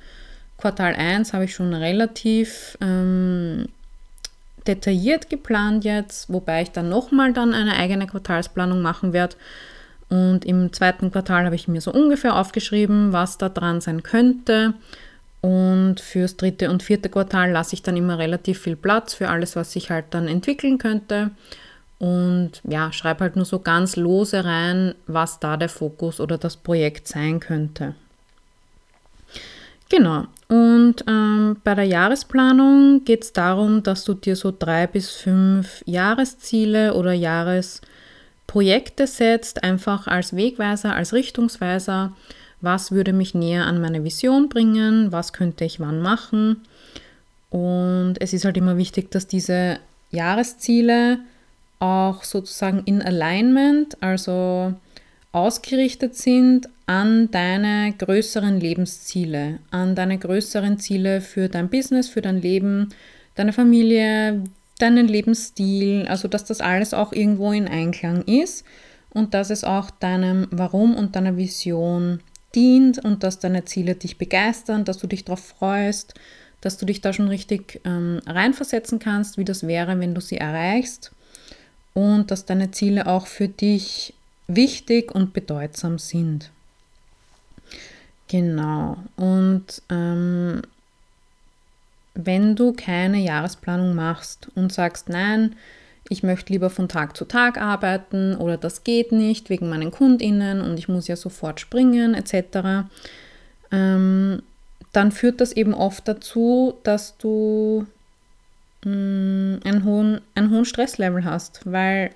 Quartal 0.58 0.96
1 0.96 1.34
habe 1.34 1.46
ich 1.46 1.56
schon 1.56 1.74
relativ 1.74 2.78
ähm, 2.82 3.70
detailliert 4.68 5.30
geplant 5.30 5.86
jetzt, 5.86 6.32
wobei 6.32 6.64
ich 6.64 6.72
dann 6.72 6.90
nochmal 6.90 7.34
dann 7.34 7.54
eine 7.54 7.76
eigene 7.76 8.08
Quartalsplanung 8.08 8.82
machen 8.82 9.14
werde. 9.14 9.36
Und 10.10 10.44
im 10.46 10.74
zweiten 10.74 11.12
Quartal 11.12 11.46
habe 11.46 11.56
ich 11.56 11.68
mir 11.68 11.82
so 11.82 11.94
ungefähr 11.94 12.36
aufgeschrieben, 12.36 13.14
was 13.14 13.38
da 13.38 13.50
dran 13.50 13.80
sein 13.80 14.04
könnte. 14.04 14.74
Und 15.42 16.02
fürs 16.02 16.36
dritte 16.36 16.70
und 16.70 16.84
vierte 16.84 17.10
Quartal 17.10 17.52
lasse 17.52 17.74
ich 17.74 17.84
dann 17.84 17.96
immer 17.96 18.18
relativ 18.18 18.60
viel 18.62 18.76
Platz 18.76 19.14
für 19.14 19.30
alles, 19.30 19.56
was 19.56 19.72
sich 19.72 19.90
halt 19.90 20.06
dann 20.10 20.28
entwickeln 20.28 20.78
könnte. 20.78 21.32
Und 22.00 22.62
ja, 22.64 22.92
schreibe 22.94 23.26
halt 23.26 23.36
nur 23.36 23.46
so 23.46 23.60
ganz 23.60 23.96
lose 23.96 24.46
rein, 24.46 24.96
was 25.06 25.40
da 25.40 25.58
der 25.58 25.70
Fokus 25.70 26.20
oder 26.20 26.38
das 26.38 26.56
Projekt 26.58 27.08
sein 27.08 27.40
könnte. 27.40 27.94
Genau. 29.90 30.26
Und 30.48 31.04
ähm, 31.08 31.58
bei 31.64 31.76
der 31.76 31.84
Jahresplanung 31.84 33.04
geht 33.04 33.24
es 33.24 33.34
darum, 33.34 33.84
dass 33.84 34.06
du 34.06 34.14
dir 34.14 34.36
so 34.36 34.54
drei 34.58 34.88
bis 34.88 35.12
fünf 35.12 35.84
Jahresziele 35.86 36.94
oder 36.94 37.12
Jahresprojekte 37.12 39.06
setzt, 39.06 39.64
einfach 39.64 40.08
als 40.08 40.36
Wegweiser, 40.36 40.96
als 40.96 41.14
Richtungsweiser 41.14 42.14
was 42.62 42.92
würde 42.92 43.14
mich 43.14 43.34
näher 43.34 43.66
an 43.66 43.82
meine 43.82 44.04
Vision 44.04 44.50
bringen, 44.50 45.12
was 45.12 45.34
könnte 45.34 45.66
ich 45.66 45.80
wann 45.80 46.02
machen. 46.02 46.62
Und 47.50 48.16
es 48.20 48.34
ist 48.34 48.46
halt 48.46 48.58
immer 48.58 48.78
wichtig, 48.78 49.12
dass 49.12 49.28
diese 49.28 49.80
Jahresziele 50.12 51.20
auch 51.80 52.24
sozusagen 52.24 52.84
in 52.86 53.02
Alignment, 53.02 54.02
also 54.02 54.74
ausgerichtet 55.32 56.16
sind 56.16 56.70
an 56.86 57.32
deine 57.32 57.94
größeren 57.98 58.60
Lebensziele, 58.60 59.60
an 59.72 59.96
deine 59.96 60.18
größeren 60.18 60.80
Ziele 60.80 61.22
für 61.22 61.48
dein 61.48 61.70
Business, 61.70 62.10
für 62.10 62.22
dein 62.22 62.42
Leben, 62.42 62.90
deine 63.36 63.54
Familie, 63.54 64.44
deinen 64.80 65.08
Lebensstil, 65.08 66.08
also 66.08 66.28
dass 66.28 66.46
das 66.46 66.62
alles 66.62 66.94
auch 66.94 67.14
irgendwo 67.14 67.52
in 67.52 67.68
Einklang 67.68 68.24
ist 68.24 68.66
und 69.12 69.34
dass 69.34 69.50
es 69.50 69.64
auch 69.64 69.92
deinem 69.92 70.48
Warum 70.52 70.96
und 70.96 71.16
deiner 71.16 71.38
Vision 71.38 72.22
dient 72.56 73.04
und 73.06 73.24
dass 73.24 73.40
deine 73.40 73.66
Ziele 73.66 73.96
dich 73.96 74.18
begeistern, 74.18 74.84
dass 74.84 74.98
du 74.98 75.08
dich 75.08 75.26
darauf 75.26 75.46
freust, 75.46 76.16
dass 76.62 76.78
du 76.78 76.86
dich 76.86 77.02
da 77.02 77.14
schon 77.14 77.28
richtig 77.28 77.82
ähm, 77.86 78.20
reinversetzen 78.26 79.00
kannst, 79.00 79.38
wie 79.38 79.46
das 79.46 79.68
wäre, 79.68 80.00
wenn 80.00 80.16
du 80.16 80.22
sie 80.22 80.38
erreichst 80.38 81.12
und 81.94 82.32
dass 82.32 82.46
deine 82.46 82.72
Ziele 82.72 83.08
auch 83.08 83.28
für 83.28 83.48
dich 83.48 84.14
wichtig 84.48 85.14
und 85.14 85.34
bedeutsam 85.34 86.00
sind. 86.00 86.52
Genau. 88.28 88.98
Und 89.16 89.82
ähm, 89.90 90.62
wenn 92.14 92.56
du 92.56 92.74
keine 92.74 93.20
Jahresplanung 93.20 93.96
machst 93.96 94.50
und 94.56 94.72
sagst, 94.72 95.10
nein, 95.10 95.56
ich 96.10 96.24
möchte 96.24 96.52
lieber 96.52 96.70
von 96.70 96.88
Tag 96.90 97.16
zu 97.16 97.26
Tag 97.26 97.60
arbeiten 97.60 98.36
oder 98.36 98.58
das 98.58 98.84
geht 98.84 99.12
nicht 99.12 99.50
wegen 99.50 99.70
meinen 99.70 99.92
Kundinnen 99.92 100.62
und 100.62 100.78
ich 100.78 100.88
muss 100.88 101.08
ja 101.08 101.16
sofort 101.16 101.60
springen 101.60 102.14
etc., 102.14 102.90
ähm, 103.72 104.42
dann 104.92 105.12
führt 105.12 105.40
das 105.40 105.52
eben 105.52 105.76
oft 105.76 106.08
dazu, 106.08 106.74
dass 106.82 107.18
du 107.18 107.86
mh, 108.86 108.92
mm, 108.92 109.60
einen, 109.64 109.84
hohen, 109.84 110.22
einen 110.36 110.52
hohen 110.52 110.66
Stresslevel 110.66 111.26
hast, 111.26 111.62
weil 111.66 112.12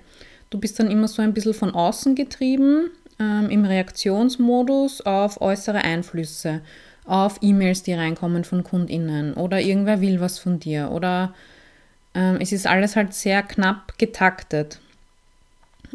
du 0.50 0.58
bist 0.58 0.78
dann 0.78 0.90
immer 0.90 1.08
so 1.08 1.22
ein 1.22 1.34
bisschen 1.34 1.54
von 1.54 1.74
außen 1.74 2.14
getrieben 2.14 2.90
ähm, 3.18 3.50
im 3.50 3.64
Reaktionsmodus 3.64 5.02
auf 5.02 5.40
äußere 5.40 5.78
Einflüsse, 5.78 6.60
auf 7.04 7.38
E-Mails, 7.42 7.82
die 7.82 7.92
reinkommen 7.92 8.44
von 8.44 8.64
Kundinnen 8.64 9.34
oder 9.34 9.60
irgendwer 9.60 10.00
will 10.00 10.20
was 10.20 10.38
von 10.38 10.58
dir 10.58 10.90
oder 10.90 11.34
ähm, 12.14 12.38
es 12.40 12.52
ist 12.52 12.66
alles 12.66 12.96
halt 12.96 13.12
sehr 13.12 13.42
knapp 13.42 13.98
getaktet. 13.98 14.80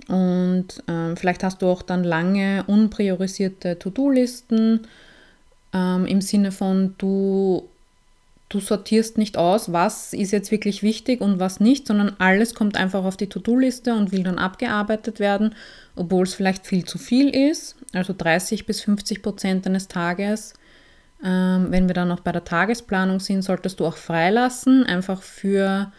Und 0.07 0.83
ähm, 0.87 1.17
vielleicht 1.17 1.43
hast 1.43 1.61
du 1.61 1.67
auch 1.67 1.81
dann 1.81 2.03
lange 2.03 2.63
unpriorisierte 2.67 3.79
To-Do-Listen 3.79 4.87
ähm, 5.73 6.05
im 6.05 6.21
Sinne 6.21 6.51
von, 6.51 6.95
du, 6.97 7.67
du 8.49 8.59
sortierst 8.59 9.17
nicht 9.17 9.37
aus, 9.37 9.71
was 9.71 10.13
ist 10.13 10.31
jetzt 10.31 10.51
wirklich 10.51 10.81
wichtig 10.81 11.21
und 11.21 11.39
was 11.39 11.59
nicht, 11.59 11.87
sondern 11.87 12.15
alles 12.17 12.55
kommt 12.55 12.77
einfach 12.77 13.05
auf 13.05 13.15
die 13.15 13.29
To-Do-Liste 13.29 13.93
und 13.93 14.11
will 14.11 14.23
dann 14.23 14.39
abgearbeitet 14.39 15.19
werden, 15.19 15.55
obwohl 15.95 16.23
es 16.23 16.33
vielleicht 16.33 16.65
viel 16.65 16.83
zu 16.83 16.97
viel 16.97 17.29
ist. 17.29 17.75
Also 17.93 18.13
30 18.17 18.65
bis 18.65 18.81
50 18.81 19.21
Prozent 19.21 19.65
deines 19.67 19.87
Tages. 19.87 20.55
Ähm, 21.23 21.67
wenn 21.69 21.87
wir 21.87 21.93
dann 21.93 22.07
noch 22.07 22.21
bei 22.21 22.31
der 22.31 22.43
Tagesplanung 22.43 23.19
sind, 23.19 23.43
solltest 23.43 23.79
du 23.79 23.85
auch 23.85 23.97
freilassen, 23.97 24.83
einfach 24.83 25.21
für 25.21 25.91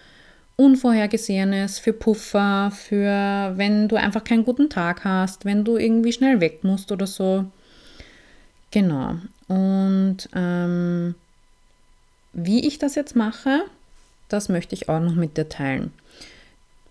Unvorhergesehenes, 0.57 1.79
für 1.79 1.93
Puffer, 1.93 2.73
für 2.75 3.53
wenn 3.57 3.87
du 3.87 3.97
einfach 3.97 4.25
keinen 4.25 4.45
guten 4.45 4.69
Tag 4.69 5.05
hast, 5.05 5.45
wenn 5.45 5.65
du 5.65 5.77
irgendwie 5.77 6.13
schnell 6.13 6.41
weg 6.41 6.65
musst 6.65 6.91
oder 6.91 7.07
so. 7.07 7.45
Genau. 8.71 9.17
Und 9.47 10.29
ähm, 10.35 11.15
wie 12.33 12.67
ich 12.67 12.79
das 12.79 12.95
jetzt 12.95 13.17
mache, 13.17 13.63
das 14.29 14.49
möchte 14.49 14.75
ich 14.75 14.89
auch 14.89 15.01
noch 15.01 15.15
mit 15.15 15.37
dir 15.37 15.49
teilen. 15.49 15.93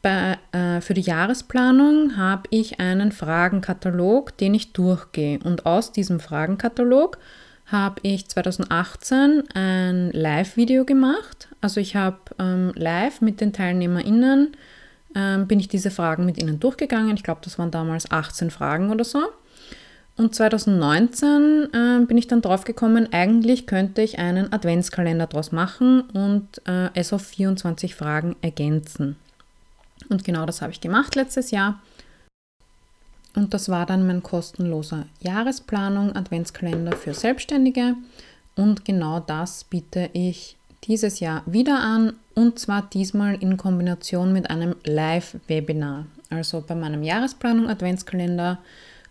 Bei, 0.01 0.37
äh, 0.53 0.79
für 0.81 0.93
die 0.93 1.01
Jahresplanung 1.01 2.15
habe 2.15 2.43
ich 2.51 2.79
einen 2.79 3.11
Fragenkatalog, 3.11 4.37
den 4.37 4.53
ich 4.53 4.71
durchgehe. 4.71 5.39
Und 5.43 5.65
aus 5.65 5.91
diesem 5.91 6.19
Fragenkatalog 6.19 7.17
habe 7.65 7.99
ich 8.03 8.27
2018 8.27 9.43
ein 9.53 10.11
Live-Video 10.11 10.85
gemacht. 10.85 11.49
Also 11.61 11.81
ich 11.81 11.95
habe 11.95 12.17
ähm, 12.39 12.71
live 12.75 13.21
mit 13.21 13.41
den 13.41 13.51
TeilnehmerInnen, 13.51 14.55
ähm, 15.15 15.47
bin 15.47 15.59
ich 15.59 15.67
diese 15.67 15.91
Fragen 15.91 16.25
mit 16.25 16.41
ihnen 16.41 16.59
durchgegangen. 16.59 17.15
Ich 17.15 17.23
glaube, 17.23 17.41
das 17.43 17.59
waren 17.59 17.71
damals 17.71 18.09
18 18.09 18.51
Fragen 18.51 18.91
oder 18.91 19.03
so. 19.03 19.21
Und 20.19 20.35
2019 20.35 21.69
äh, 21.71 22.05
bin 22.05 22.17
ich 22.17 22.27
dann 22.27 22.41
drauf 22.41 22.65
gekommen, 22.65 23.07
eigentlich 23.13 23.67
könnte 23.67 24.01
ich 24.01 24.19
einen 24.19 24.51
Adventskalender 24.51 25.27
daraus 25.27 25.53
machen 25.53 26.01
und 26.01 26.61
äh, 26.67 26.89
es 26.93 27.13
auf 27.13 27.21
24 27.21 27.95
Fragen 27.95 28.35
ergänzen. 28.41 29.15
Und 30.09 30.25
genau 30.25 30.45
das 30.45 30.61
habe 30.61 30.73
ich 30.73 30.81
gemacht 30.81 31.15
letztes 31.15 31.51
Jahr. 31.51 31.81
Und 33.33 33.53
das 33.53 33.69
war 33.69 33.85
dann 33.85 34.05
mein 34.07 34.21
kostenloser 34.21 35.05
Jahresplanung 35.21 36.13
Adventskalender 36.13 36.97
für 36.97 37.13
Selbstständige. 37.13 37.95
Und 38.57 38.83
genau 38.83 39.21
das 39.21 39.63
biete 39.63 40.09
ich 40.11 40.57
dieses 40.83 41.21
Jahr 41.21 41.43
wieder 41.45 41.79
an 41.79 42.11
und 42.35 42.59
zwar 42.59 42.81
diesmal 42.81 43.35
in 43.35 43.55
Kombination 43.55 44.33
mit 44.33 44.49
einem 44.49 44.75
Live-Webinar. 44.83 46.07
Also 46.29 46.59
bei 46.59 46.75
meinem 46.75 47.03
Jahresplanung 47.03 47.69
Adventskalender, 47.69 48.57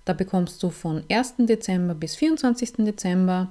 da 0.08 0.14
bekommst 0.14 0.62
du 0.62 0.70
von 0.70 1.04
1. 1.10 1.34
Dezember 1.40 1.94
bis 1.94 2.16
24. 2.16 2.76
Dezember 2.78 3.48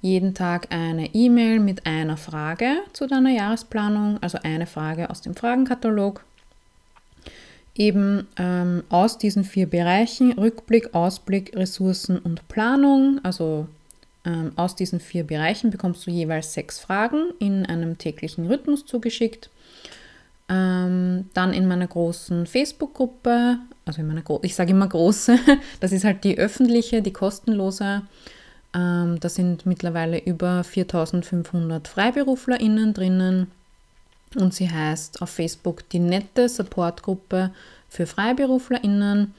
jeden 0.00 0.34
Tag 0.34 0.66
eine 0.70 1.14
E-Mail 1.14 1.60
mit 1.60 1.86
einer 1.86 2.16
Frage 2.16 2.78
zu 2.92 3.06
deiner 3.06 3.30
Jahresplanung, 3.30 4.18
also 4.20 4.38
eine 4.42 4.66
Frage 4.66 5.10
aus 5.10 5.20
dem 5.20 5.36
Fragenkatalog. 5.36 6.24
Eben 7.76 8.26
ähm, 8.36 8.82
aus 8.88 9.16
diesen 9.16 9.44
vier 9.44 9.66
Bereichen 9.66 10.32
Rückblick, 10.32 10.92
Ausblick, 10.92 11.56
Ressourcen 11.56 12.18
und 12.18 12.48
Planung, 12.48 13.20
also 13.22 13.68
ähm, 14.24 14.52
aus 14.56 14.74
diesen 14.74 14.98
vier 14.98 15.24
Bereichen 15.24 15.70
bekommst 15.70 16.06
du 16.06 16.10
jeweils 16.10 16.52
sechs 16.52 16.80
Fragen 16.80 17.32
in 17.38 17.64
einem 17.64 17.96
täglichen 17.96 18.46
Rhythmus 18.46 18.84
zugeschickt. 18.84 19.50
Ähm, 20.52 21.30
dann 21.32 21.54
in 21.54 21.66
meiner 21.66 21.86
großen 21.86 22.46
Facebook-Gruppe, 22.46 23.58
also 23.86 24.00
in 24.02 24.06
meiner, 24.06 24.20
Gro 24.20 24.38
ich 24.42 24.54
sage 24.54 24.72
immer 24.72 24.86
große, 24.86 25.38
das 25.80 25.92
ist 25.92 26.04
halt 26.04 26.24
die 26.24 26.36
öffentliche, 26.36 27.00
die 27.00 27.12
kostenlose. 27.12 28.02
Ähm, 28.74 29.18
da 29.18 29.28
sind 29.30 29.64
mittlerweile 29.64 30.18
über 30.18 30.62
4500 30.62 31.88
FreiberuflerInnen 31.88 32.92
drinnen 32.92 33.50
und 34.34 34.52
sie 34.52 34.70
heißt 34.70 35.22
auf 35.22 35.30
Facebook 35.30 35.88
die 35.88 36.00
nette 36.00 36.50
Supportgruppe 36.50 37.50
für 37.88 38.06
FreiberuflerInnen. 38.06 39.34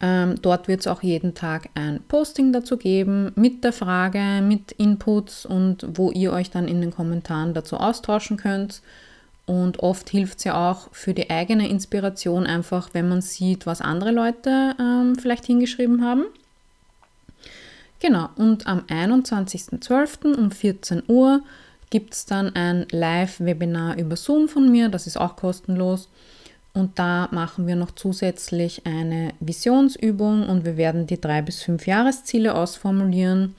Ähm, 0.00 0.34
dort 0.42 0.68
wird 0.68 0.80
es 0.80 0.86
auch 0.86 1.02
jeden 1.02 1.34
Tag 1.34 1.70
ein 1.74 2.02
Posting 2.08 2.52
dazu 2.52 2.76
geben 2.76 3.32
mit 3.36 3.64
der 3.64 3.72
Frage, 3.72 4.42
mit 4.42 4.72
Inputs 4.72 5.46
und 5.46 5.86
wo 5.94 6.10
ihr 6.10 6.32
euch 6.32 6.50
dann 6.50 6.68
in 6.68 6.82
den 6.82 6.90
Kommentaren 6.90 7.54
dazu 7.54 7.76
austauschen 7.76 8.36
könnt. 8.36 8.82
Und 9.46 9.80
oft 9.80 10.08
hilft 10.10 10.38
es 10.38 10.44
ja 10.44 10.70
auch 10.70 10.88
für 10.92 11.14
die 11.14 11.28
eigene 11.28 11.68
Inspiration 11.68 12.46
einfach, 12.46 12.90
wenn 12.92 13.08
man 13.08 13.20
sieht, 13.20 13.66
was 13.66 13.80
andere 13.80 14.12
Leute 14.12 14.74
ähm, 14.78 15.16
vielleicht 15.16 15.46
hingeschrieben 15.46 16.04
haben. 16.04 16.24
Genau, 17.98 18.28
und 18.36 18.66
am 18.66 18.80
21.12. 18.80 20.34
um 20.34 20.50
14 20.50 21.02
Uhr 21.08 21.42
gibt 21.90 22.14
es 22.14 22.26
dann 22.26 22.54
ein 22.56 22.86
Live-Webinar 22.90 23.98
über 23.98 24.16
Zoom 24.16 24.48
von 24.48 24.70
mir, 24.70 24.88
das 24.88 25.06
ist 25.06 25.18
auch 25.18 25.36
kostenlos. 25.36 26.08
Und 26.72 26.98
da 26.98 27.28
machen 27.32 27.66
wir 27.66 27.76
noch 27.76 27.90
zusätzlich 27.90 28.86
eine 28.86 29.34
Visionsübung 29.40 30.48
und 30.48 30.64
wir 30.64 30.76
werden 30.76 31.06
die 31.06 31.20
drei 31.20 31.42
bis 31.42 31.62
fünf 31.62 31.86
Jahresziele 31.86 32.54
ausformulieren. 32.54 33.54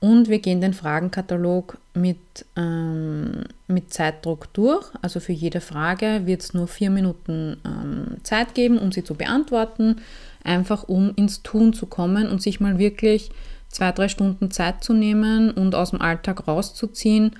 Und 0.00 0.28
wir 0.28 0.38
gehen 0.38 0.60
den 0.60 0.74
Fragenkatalog 0.74 1.78
mit, 1.94 2.18
ähm, 2.56 3.44
mit 3.66 3.92
Zeitdruck 3.92 4.52
durch. 4.52 4.86
Also 5.02 5.18
für 5.18 5.32
jede 5.32 5.60
Frage 5.60 6.22
wird 6.24 6.42
es 6.42 6.54
nur 6.54 6.68
vier 6.68 6.90
Minuten 6.90 7.56
ähm, 7.64 8.18
Zeit 8.22 8.54
geben, 8.54 8.78
um 8.78 8.92
sie 8.92 9.02
zu 9.02 9.14
beantworten. 9.14 9.96
Einfach 10.44 10.84
um 10.84 11.12
ins 11.16 11.42
Tun 11.42 11.72
zu 11.72 11.86
kommen 11.86 12.28
und 12.28 12.40
sich 12.40 12.60
mal 12.60 12.78
wirklich 12.78 13.30
zwei, 13.68 13.90
drei 13.90 14.08
Stunden 14.08 14.52
Zeit 14.52 14.84
zu 14.84 14.92
nehmen 14.92 15.50
und 15.50 15.74
aus 15.74 15.90
dem 15.90 16.00
Alltag 16.00 16.46
rauszuziehen, 16.46 17.32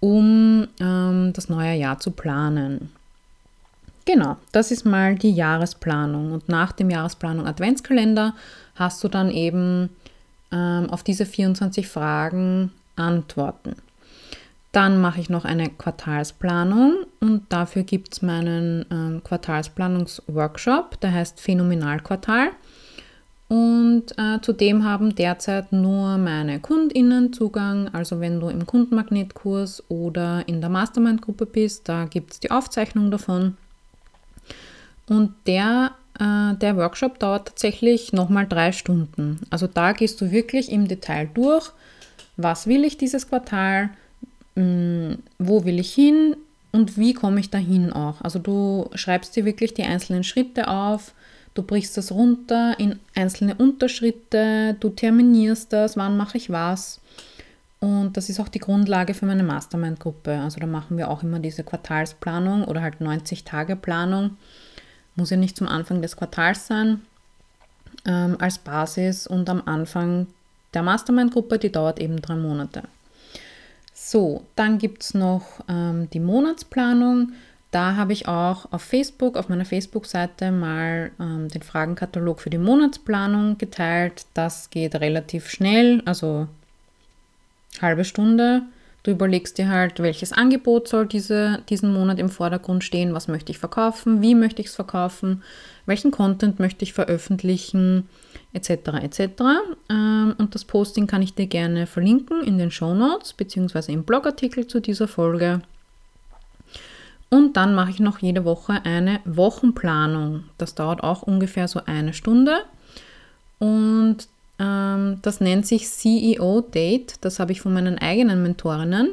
um 0.00 0.66
ähm, 0.80 1.32
das 1.32 1.48
neue 1.48 1.74
Jahr 1.74 2.00
zu 2.00 2.10
planen. 2.10 2.90
Genau, 4.04 4.36
das 4.50 4.72
ist 4.72 4.84
mal 4.84 5.14
die 5.14 5.30
Jahresplanung. 5.30 6.32
Und 6.32 6.48
nach 6.48 6.72
dem 6.72 6.90
Jahresplanung 6.90 7.46
Adventskalender 7.46 8.34
hast 8.74 9.04
du 9.04 9.08
dann 9.08 9.30
eben 9.30 9.90
ähm, 10.52 10.90
auf 10.90 11.02
diese 11.02 11.26
24 11.26 11.88
Fragen 11.88 12.72
Antworten. 12.96 13.76
Dann 14.72 15.00
mache 15.00 15.20
ich 15.20 15.28
noch 15.28 15.44
eine 15.44 15.68
Quartalsplanung 15.68 17.04
und 17.20 17.44
dafür 17.50 17.82
gibt 17.82 18.14
es 18.14 18.22
meinen 18.22 18.86
ähm, 18.90 19.22
Quartalsplanungsworkshop, 19.22 20.98
der 21.00 21.12
heißt 21.12 21.40
Phänomenalquartal. 21.40 22.50
Und 23.48 24.12
äh, 24.16 24.40
zudem 24.40 24.82
haben 24.82 25.14
derzeit 25.14 25.72
nur 25.72 26.16
meine 26.16 26.58
KundInnen 26.58 27.34
Zugang. 27.34 27.90
Also 27.92 28.18
wenn 28.18 28.40
du 28.40 28.48
im 28.48 28.64
Kundenmagnetkurs 28.64 29.84
oder 29.90 30.48
in 30.48 30.62
der 30.62 30.70
Mastermind-Gruppe 30.70 31.44
bist, 31.44 31.86
da 31.86 32.06
gibt 32.06 32.32
es 32.32 32.40
die 32.40 32.50
Aufzeichnung 32.50 33.10
davon. 33.10 33.58
Und 35.06 35.34
der, 35.46 35.90
der 36.22 36.76
Workshop 36.76 37.18
dauert 37.18 37.48
tatsächlich 37.48 38.12
nochmal 38.12 38.46
drei 38.46 38.70
Stunden. 38.72 39.40
Also 39.50 39.66
da 39.66 39.92
gehst 39.92 40.20
du 40.20 40.30
wirklich 40.30 40.70
im 40.70 40.86
Detail 40.86 41.28
durch, 41.34 41.70
was 42.36 42.66
will 42.66 42.84
ich 42.84 42.96
dieses 42.96 43.28
Quartal, 43.28 43.90
mm, 44.54 45.14
wo 45.38 45.64
will 45.64 45.80
ich 45.80 45.92
hin 45.92 46.36
und 46.70 46.96
wie 46.96 47.12
komme 47.12 47.40
ich 47.40 47.50
dahin 47.50 47.92
auch. 47.92 48.20
Also 48.20 48.38
du 48.38 48.88
schreibst 48.94 49.34
dir 49.34 49.44
wirklich 49.44 49.74
die 49.74 49.82
einzelnen 49.82 50.22
Schritte 50.22 50.68
auf, 50.68 51.12
du 51.54 51.62
brichst 51.62 51.96
das 51.96 52.12
runter 52.12 52.78
in 52.78 53.00
einzelne 53.14 53.56
Unterschritte, 53.56 54.76
du 54.78 54.90
terminierst 54.90 55.72
das, 55.72 55.96
wann 55.96 56.16
mache 56.16 56.38
ich 56.38 56.50
was. 56.50 57.00
Und 57.80 58.16
das 58.16 58.28
ist 58.28 58.38
auch 58.38 58.48
die 58.48 58.60
Grundlage 58.60 59.12
für 59.12 59.26
meine 59.26 59.42
Mastermind-Gruppe. 59.42 60.38
Also 60.38 60.60
da 60.60 60.66
machen 60.68 60.98
wir 60.98 61.10
auch 61.10 61.24
immer 61.24 61.40
diese 61.40 61.64
Quartalsplanung 61.64 62.62
oder 62.62 62.80
halt 62.80 63.00
90-Tage-Planung 63.00 64.36
muss 65.16 65.30
ja 65.30 65.36
nicht 65.36 65.56
zum 65.56 65.68
Anfang 65.68 66.02
des 66.02 66.16
Quartals 66.16 66.66
sein, 66.66 67.02
ähm, 68.06 68.36
als 68.40 68.58
Basis 68.58 69.26
und 69.26 69.48
am 69.48 69.62
Anfang 69.66 70.26
der 70.74 70.82
Mastermind-Gruppe, 70.82 71.58
die 71.58 71.72
dauert 71.72 72.00
eben 72.00 72.20
drei 72.20 72.36
Monate. 72.36 72.82
So, 73.92 74.44
dann 74.56 74.78
gibt 74.78 75.02
es 75.02 75.14
noch 75.14 75.60
ähm, 75.68 76.08
die 76.10 76.20
Monatsplanung. 76.20 77.32
Da 77.70 77.96
habe 77.96 78.12
ich 78.12 78.28
auch 78.28 78.70
auf 78.72 78.82
Facebook, 78.82 79.36
auf 79.36 79.48
meiner 79.48 79.64
Facebook-Seite 79.64 80.50
mal 80.50 81.12
ähm, 81.20 81.48
den 81.48 81.62
Fragenkatalog 81.62 82.40
für 82.40 82.50
die 82.50 82.58
Monatsplanung 82.58 83.58
geteilt. 83.58 84.26
Das 84.34 84.70
geht 84.70 84.94
relativ 84.96 85.48
schnell, 85.48 86.02
also 86.04 86.48
halbe 87.80 88.04
Stunde. 88.04 88.62
Du 89.02 89.10
überlegst 89.10 89.58
dir 89.58 89.68
halt, 89.68 89.98
welches 89.98 90.32
Angebot 90.32 90.86
soll 90.86 91.06
diese, 91.06 91.60
diesen 91.68 91.92
Monat 91.92 92.20
im 92.20 92.28
Vordergrund 92.28 92.84
stehen, 92.84 93.14
was 93.14 93.26
möchte 93.26 93.50
ich 93.50 93.58
verkaufen, 93.58 94.22
wie 94.22 94.36
möchte 94.36 94.62
ich 94.62 94.68
es 94.68 94.76
verkaufen, 94.76 95.42
welchen 95.86 96.12
Content 96.12 96.60
möchte 96.60 96.84
ich 96.84 96.92
veröffentlichen, 96.92 98.08
etc. 98.52 98.70
etc. 99.02 99.20
Ähm, 99.90 100.36
und 100.38 100.54
das 100.54 100.64
Posting 100.64 101.08
kann 101.08 101.20
ich 101.22 101.34
dir 101.34 101.48
gerne 101.48 101.88
verlinken 101.88 102.44
in 102.44 102.58
den 102.58 102.70
Show 102.70 102.94
Notes 102.94 103.32
bzw. 103.32 103.92
im 103.92 104.04
Blogartikel 104.04 104.68
zu 104.68 104.78
dieser 104.78 105.08
Folge. 105.08 105.62
Und 107.28 107.56
dann 107.56 107.74
mache 107.74 107.90
ich 107.90 107.98
noch 107.98 108.18
jede 108.18 108.44
Woche 108.44 108.84
eine 108.84 109.18
Wochenplanung. 109.24 110.44
Das 110.58 110.76
dauert 110.76 111.02
auch 111.02 111.22
ungefähr 111.22 111.66
so 111.66 111.80
eine 111.86 112.12
Stunde. 112.12 112.58
Und 113.58 114.28
das 115.22 115.40
nennt 115.40 115.66
sich 115.66 115.88
CEO 115.88 116.60
Date. 116.60 117.16
Das 117.20 117.38
habe 117.38 117.52
ich 117.52 117.60
von 117.60 117.72
meinen 117.72 117.98
eigenen 117.98 118.42
Mentorinnen. 118.42 119.10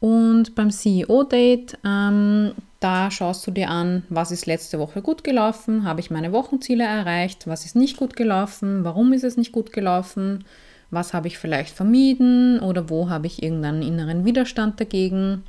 Und 0.00 0.54
beim 0.54 0.70
CEO 0.70 1.24
Date, 1.24 1.76
ähm, 1.84 2.52
da 2.80 3.10
schaust 3.10 3.46
du 3.46 3.50
dir 3.50 3.68
an, 3.68 4.04
was 4.08 4.30
ist 4.30 4.46
letzte 4.46 4.78
Woche 4.78 5.02
gut 5.02 5.24
gelaufen, 5.24 5.84
habe 5.84 6.00
ich 6.00 6.10
meine 6.10 6.32
Wochenziele 6.32 6.84
erreicht, 6.84 7.48
was 7.48 7.64
ist 7.64 7.74
nicht 7.74 7.96
gut 7.96 8.14
gelaufen, 8.14 8.84
warum 8.84 9.12
ist 9.12 9.24
es 9.24 9.36
nicht 9.36 9.50
gut 9.50 9.72
gelaufen, 9.72 10.44
was 10.90 11.12
habe 11.12 11.26
ich 11.26 11.38
vielleicht 11.38 11.74
vermieden 11.74 12.60
oder 12.60 12.88
wo 12.88 13.10
habe 13.10 13.26
ich 13.26 13.42
irgendeinen 13.42 13.82
inneren 13.82 14.24
Widerstand 14.24 14.78
dagegen. 14.80 15.42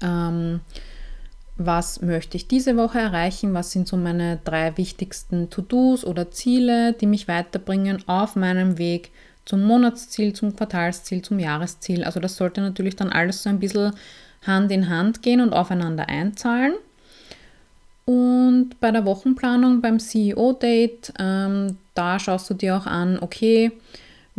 Ähm, 0.00 0.60
was 1.58 2.00
möchte 2.00 2.36
ich 2.36 2.46
diese 2.46 2.76
Woche 2.76 3.00
erreichen, 3.00 3.52
was 3.52 3.72
sind 3.72 3.88
so 3.88 3.96
meine 3.96 4.38
drei 4.44 4.76
wichtigsten 4.76 5.50
To-Dos 5.50 6.04
oder 6.04 6.30
Ziele, 6.30 6.92
die 6.92 7.06
mich 7.06 7.26
weiterbringen 7.26 8.02
auf 8.06 8.36
meinem 8.36 8.78
Weg 8.78 9.10
zum 9.44 9.64
Monatsziel, 9.64 10.34
zum 10.34 10.54
Quartalsziel, 10.54 11.22
zum 11.22 11.38
Jahresziel. 11.38 12.04
Also 12.04 12.20
das 12.20 12.36
sollte 12.36 12.60
natürlich 12.60 12.96
dann 12.96 13.10
alles 13.10 13.42
so 13.42 13.48
ein 13.50 13.58
bisschen 13.58 13.92
Hand 14.46 14.70
in 14.70 14.88
Hand 14.88 15.22
gehen 15.22 15.40
und 15.40 15.52
aufeinander 15.52 16.08
einzahlen. 16.08 16.74
Und 18.04 18.80
bei 18.80 18.90
der 18.90 19.04
Wochenplanung 19.04 19.82
beim 19.82 19.98
CEO-Date, 19.98 21.12
ähm, 21.18 21.76
da 21.94 22.18
schaust 22.18 22.48
du 22.48 22.54
dir 22.54 22.76
auch 22.76 22.86
an, 22.86 23.18
okay, 23.20 23.72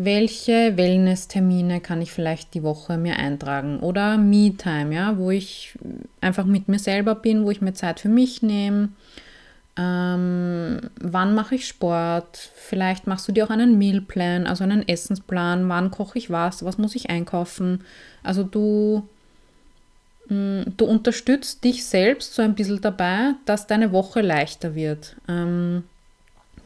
welche 0.01 0.77
Wellness-Termine 0.77 1.81
kann 1.81 2.01
ich 2.01 2.13
vielleicht 2.13 2.53
die 2.53 2.63
Woche 2.63 2.97
mir 2.97 3.17
eintragen 3.17 3.81
oder 3.81 4.17
Me-Time, 4.17 4.95
ja, 4.95 5.17
wo 5.17 5.29
ich 5.29 5.77
einfach 6.21 6.45
mit 6.45 6.69
mir 6.69 6.79
selber 6.79 7.15
bin, 7.15 7.43
wo 7.43 7.51
ich 7.51 7.59
mir 7.59 7.73
Zeit 7.73 7.99
für 7.99 8.07
mich 8.07 8.41
nehme. 8.41 8.89
Ähm, 9.75 10.79
wann 11.01 11.35
mache 11.35 11.55
ich 11.55 11.67
Sport? 11.67 12.37
Vielleicht 12.55 13.07
machst 13.07 13.27
du 13.27 13.33
dir 13.33 13.45
auch 13.45 13.49
einen 13.49 13.77
Mealplan, 13.77 14.47
also 14.47 14.63
einen 14.63 14.87
Essensplan. 14.87 15.67
Wann 15.67 15.91
koche 15.91 16.17
ich 16.17 16.29
was? 16.29 16.63
Was 16.63 16.77
muss 16.77 16.95
ich 16.95 17.09
einkaufen? 17.09 17.83
Also 18.23 18.43
du, 18.43 19.05
mh, 20.29 20.35
mm, 20.35 20.73
du 20.77 20.85
unterstützt 20.85 21.65
dich 21.65 21.85
selbst 21.85 22.35
so 22.35 22.41
ein 22.41 22.55
bisschen 22.55 22.79
dabei, 22.79 23.33
dass 23.45 23.67
deine 23.67 23.91
Woche 23.91 24.21
leichter 24.21 24.75
wird. 24.75 25.17
Ähm, 25.27 25.83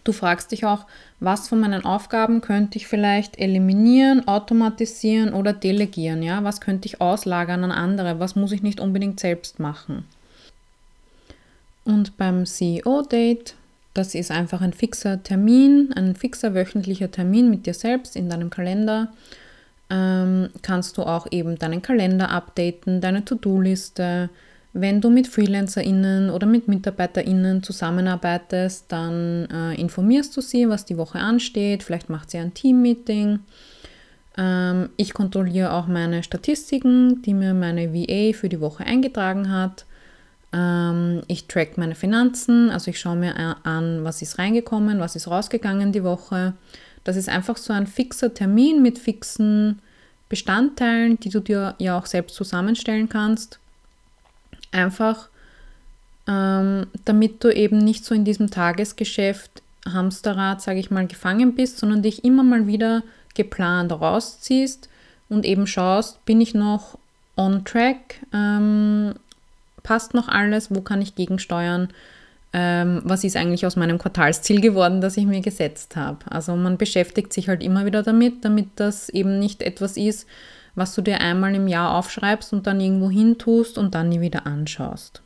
Du 0.04 0.12
fragst 0.12 0.52
dich 0.52 0.66
auch, 0.66 0.86
was 1.20 1.48
von 1.48 1.60
meinen 1.60 1.86
Aufgaben 1.86 2.42
könnte 2.42 2.78
ich 2.78 2.88
vielleicht 2.88 3.40
eliminieren, 3.40 4.28
automatisieren 4.28 5.34
oder 5.34 5.54
delegieren? 5.54 6.22
Ja? 6.24 6.44
Was 6.44 6.60
könnte 6.60 6.88
ich 6.88 7.00
auslagern 7.00 7.64
an 7.64 7.72
andere? 7.72 8.20
Was 8.20 8.36
muss 8.36 8.52
ich 8.52 8.64
nicht 8.64 8.82
unbedingt 8.82 9.20
selbst 9.20 9.60
machen? 9.60 10.06
Und 11.86 12.18
beim 12.18 12.46
CEO-Date, 12.46 13.56
das 13.94 14.16
ist 14.16 14.32
einfach 14.32 14.62
ein 14.62 14.74
fixer 14.74 15.24
Termin, 15.24 15.94
ein 15.96 16.16
fixer 16.16 16.54
wöchentlicher 16.54 17.12
Termin 17.12 17.50
mit 17.50 17.66
dir 17.66 17.74
selbst 17.74 18.16
in 18.16 18.30
deinem 18.30 18.50
Kalender. 18.50 19.14
Ähm, 19.90 20.50
kannst 20.62 20.98
du 20.98 21.04
auch 21.04 21.28
eben 21.32 21.58
deinen 21.60 21.82
Kalender 21.82 22.30
updaten, 22.30 23.00
deine 23.00 23.24
To-Do-Liste. 23.24 24.30
Wenn 24.76 25.02
du 25.02 25.12
mit 25.12 25.28
FreelancerInnen 25.28 26.32
oder 26.32 26.48
mit 26.48 26.68
MitarbeiterInnen 26.68 27.62
zusammenarbeitest, 27.62 28.86
dann 28.92 29.48
äh, 29.52 29.80
informierst 29.80 30.36
du 30.36 30.42
sie, 30.42 30.68
was 30.68 30.84
die 30.84 30.98
Woche 30.98 31.20
ansteht. 31.20 31.84
Vielleicht 31.84 32.10
macht 32.10 32.32
sie 32.32 32.40
ein 32.40 32.56
Team-Meeting. 32.56 33.40
Ähm, 34.36 34.90
ich 34.98 35.14
kontrolliere 35.14 35.74
auch 35.74 35.86
meine 35.86 36.24
Statistiken, 36.24 37.22
die 37.22 37.36
mir 37.36 37.54
meine 37.54 37.94
VA 37.94 38.36
für 38.36 38.50
die 38.50 38.62
Woche 38.62 38.84
eingetragen 38.84 39.52
hat. 39.52 39.86
Ähm, 40.52 41.22
ich 41.28 41.48
track 41.48 41.78
meine 41.78 41.94
Finanzen, 41.94 42.72
also 42.72 42.90
ich 42.90 43.00
schaue 43.00 43.16
mir 43.16 43.36
an, 43.64 44.04
was 44.04 44.24
ist 44.24 44.40
reingekommen, 44.40 45.00
was 45.00 45.16
ist 45.16 45.28
rausgegangen 45.28 45.92
die 45.92 46.04
Woche. 46.04 46.54
Das 47.04 47.16
ist 47.16 47.30
einfach 47.30 47.58
so 47.58 47.74
ein 47.74 47.86
fixer 47.86 48.34
Termin 48.34 48.82
mit 48.82 48.98
fixen 48.98 49.80
Bestandteilen, 50.30 51.20
die 51.20 51.30
du 51.30 51.42
dir 51.42 51.76
ja 51.78 51.96
auch 51.96 52.08
selbst 52.08 52.36
zusammenstellen 52.36 53.08
kannst. 53.08 53.60
Einfach 54.74 55.30
ähm, 56.28 56.88
damit 57.06 57.44
du 57.44 57.54
eben 57.54 57.78
nicht 57.80 58.06
so 58.06 58.16
in 58.16 58.26
diesem 58.26 58.50
Tagesgeschäft 58.50 59.62
Hamsterrad, 59.86 60.62
sage 60.62 60.80
ich 60.80 60.92
mal, 60.92 61.08
gefangen 61.08 61.56
bist, 61.56 61.78
sondern 61.80 62.02
dich 62.02 62.24
immer 62.24 62.44
mal 62.44 62.68
wieder 62.68 63.04
geplant 63.36 63.92
rausziehst 63.92 64.88
und 65.28 65.46
eben 65.46 65.68
schaust, 65.68 66.24
bin 66.26 66.40
ich 66.40 66.54
noch 66.54 66.98
on 67.36 67.66
track, 67.66 68.16
ähm, 68.34 69.16
passt 69.82 70.14
noch 70.14 70.30
alles, 70.30 70.74
wo 70.74 70.80
kann 70.80 71.02
ich 71.02 71.16
gegensteuern, 71.16 71.90
ähm, 72.54 73.02
was 73.04 73.26
ist 73.26 73.36
eigentlich 73.36 73.66
aus 73.66 73.76
meinem 73.76 73.98
Quartalsziel 73.98 74.62
geworden, 74.62 75.02
das 75.02 75.18
ich 75.18 75.26
mir 75.26 75.42
gesetzt 75.42 75.98
habe. 75.98 76.20
Also 76.30 76.56
man 76.56 76.78
beschäftigt 76.78 77.34
sich 77.34 77.50
halt 77.50 77.62
immer 77.62 77.86
wieder 77.86 78.04
damit, 78.04 78.46
damit 78.46 78.68
das 78.78 79.10
eben 79.10 79.40
nicht 79.40 79.62
etwas 79.62 79.98
ist, 79.98 80.28
was 80.76 80.96
du 80.96 81.02
dir 81.02 81.22
einmal 81.22 81.54
im 81.56 81.68
Jahr 81.68 81.96
aufschreibst 81.96 82.54
und 82.54 82.68
dann 82.68 82.80
irgendwo 82.80 83.10
hin 83.10 83.38
tust 83.38 83.78
und 83.78 83.96
dann 83.96 84.10
nie 84.10 84.22
wieder 84.22 84.46
anschaust. 84.46 85.22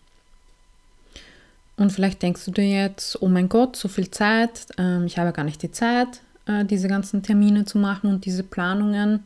Und 1.78 1.92
vielleicht 1.92 2.24
denkst 2.24 2.44
du 2.46 2.52
dir 2.52 2.68
jetzt, 2.68 3.22
oh 3.22 3.28
mein 3.28 3.50
Gott, 3.50 3.76
so 3.76 3.88
viel 3.88 4.10
Zeit, 4.10 4.66
ähm, 4.78 5.06
ich 5.06 5.20
habe 5.20 5.32
gar 5.32 5.46
nicht 5.46 5.62
die 5.62 5.72
Zeit, 5.72 6.22
äh, 6.48 6.66
diese 6.66 6.88
ganzen 6.88 7.22
Termine 7.22 7.66
zu 7.66 7.78
machen 7.78 8.10
und 8.10 8.26
diese 8.26 8.44
Planungen. 8.44 9.24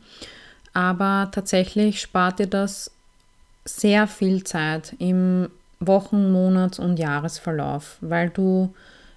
Aber 0.74 1.30
tatsächlich 1.32 2.00
spart 2.00 2.38
dir 2.38 2.46
das 2.46 2.90
sehr 3.64 4.06
viel 4.06 4.44
Zeit 4.44 4.94
im 4.98 5.48
Wochen-, 5.80 6.30
Monats- 6.30 6.78
und 6.78 6.98
Jahresverlauf, 6.98 7.96
weil 8.00 8.30
du 8.30 8.74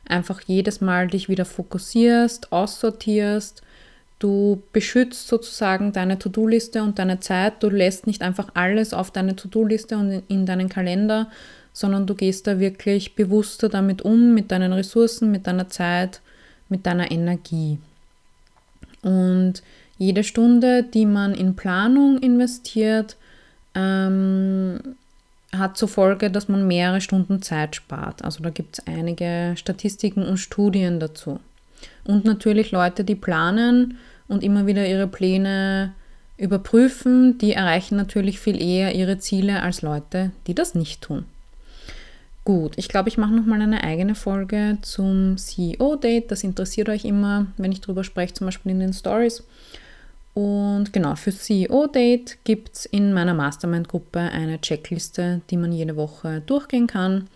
einfach 0.08 0.42
jedes 0.42 0.82
Mal 0.82 1.08
dich 1.08 1.30
wieder 1.30 1.46
fokussierst, 1.46 2.52
aussortierst, 2.52 3.64
du 4.20 4.64
beschützt 4.72 5.28
sozusagen 5.28 5.92
deine 5.92 6.18
To-Do-Liste 6.20 6.84
und 6.84 7.00
deine 7.00 7.20
Zeit, 7.20 7.62
du 7.62 7.70
lässt 7.70 8.08
nicht 8.08 8.22
einfach 8.22 8.50
alles 8.54 8.94
auf 8.94 9.12
deine 9.12 9.36
To-Do-Liste 9.36 9.98
und 9.98 10.24
in 10.28 10.46
deinen 10.46 10.70
Kalender, 10.70 11.30
sondern 11.74 12.08
du 12.08 12.16
gehst 12.16 12.48
da 12.48 12.60
wirklich 12.60 13.16
bewusster 13.16 13.68
damit 13.68 14.02
um, 14.02 14.34
mit 14.34 14.52
deinen 14.52 14.72
Ressourcen, 14.72 15.32
mit 15.32 15.46
deiner 15.48 15.68
Zeit, 15.68 16.22
mit 16.70 16.86
deiner 16.86 17.12
Energie. 17.12 17.78
Und 19.02 19.62
jede 19.98 20.24
Stunde, 20.24 20.84
die 20.84 21.06
man 21.06 21.34
in 21.34 21.56
Planung 21.56 22.18
investiert, 22.20 23.18
ähm, 23.76 24.80
hat 25.54 25.78
zur 25.78 25.88
Folge, 25.88 26.32
dass 26.32 26.48
man 26.48 26.68
mehrere 26.68 27.02
Stunden 27.02 27.42
Zeit 27.42 27.76
spart. 27.76 28.24
Also 28.24 28.44
da 28.44 28.50
gibt 28.50 28.80
es 28.80 28.88
einige 28.88 29.54
Statistiken 29.58 30.24
und 30.24 30.38
Studien 30.38 31.00
dazu. 31.00 31.40
Und 32.06 32.26
natürlich 32.26 32.72
Leute, 32.72 33.04
die 33.04 33.16
planen 33.16 33.98
und 34.28 34.44
immer 34.44 34.68
wieder 34.68 34.88
ihre 34.88 35.08
Pläne 35.08 35.94
überprüfen, 36.38 37.38
die 37.38 37.54
erreichen 37.54 37.96
natürlich 37.96 38.40
viel 38.40 38.62
eher 38.62 38.94
ihre 38.94 39.18
Ziele 39.18 39.62
als 39.62 39.82
Leute, 39.82 40.32
die 40.48 40.54
das 40.54 40.76
nicht 40.76 41.02
tun. 41.02 41.26
Gut, 42.44 42.74
ich 42.78 42.90
glaube, 42.90 43.10
ich 43.10 43.18
mache 43.18 43.34
nochmal 43.34 43.62
eine 43.62 43.84
eigene 43.84 44.14
Folge 44.14 44.78
zum 44.82 45.36
CEO-Date. 45.38 46.30
Das 46.30 46.44
interessiert 46.44 46.90
euch 46.90 47.04
immer, 47.04 47.48
wenn 47.58 47.72
ich 47.72 47.82
darüber 47.82 48.04
spreche, 48.04 48.36
zum 48.36 48.46
Beispiel 48.46 48.72
in 48.72 48.80
den 48.80 48.94
Stories. 48.94 49.44
Und 50.36 50.94
genau, 50.94 51.16
für 51.16 51.32
CEO-Date 51.32 52.38
gibt 52.44 52.76
es 52.76 52.86
in 52.86 53.14
meiner 53.14 53.34
Mastermind-Gruppe 53.34 54.20
eine 54.20 54.62
Checkliste, 54.62 55.42
die 55.50 55.58
man 55.58 55.72
jede 55.72 55.96
Woche 55.96 56.44
durchgehen 56.46 56.86
kann. 56.86 57.28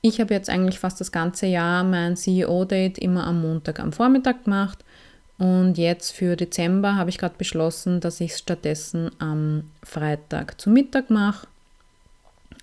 Ich 0.00 0.20
habe 0.20 0.34
jetzt 0.34 0.48
eigentlich 0.48 0.78
fast 0.78 1.00
das 1.00 1.10
ganze 1.10 1.46
Jahr 1.46 1.82
mein 1.82 2.16
CEO-Date 2.16 2.98
immer 2.98 3.26
am 3.26 3.42
Montag 3.42 3.80
am 3.80 3.92
Vormittag 3.92 4.44
gemacht. 4.44 4.84
Und 5.38 5.78
jetzt 5.78 6.12
für 6.12 6.36
Dezember 6.36 6.96
habe 6.96 7.10
ich 7.10 7.18
gerade 7.18 7.36
beschlossen, 7.38 8.00
dass 8.00 8.20
ich 8.20 8.32
es 8.32 8.38
stattdessen 8.38 9.10
am 9.18 9.64
Freitag 9.84 10.60
zu 10.60 10.68
Mittag 10.70 11.10
mache 11.10 11.46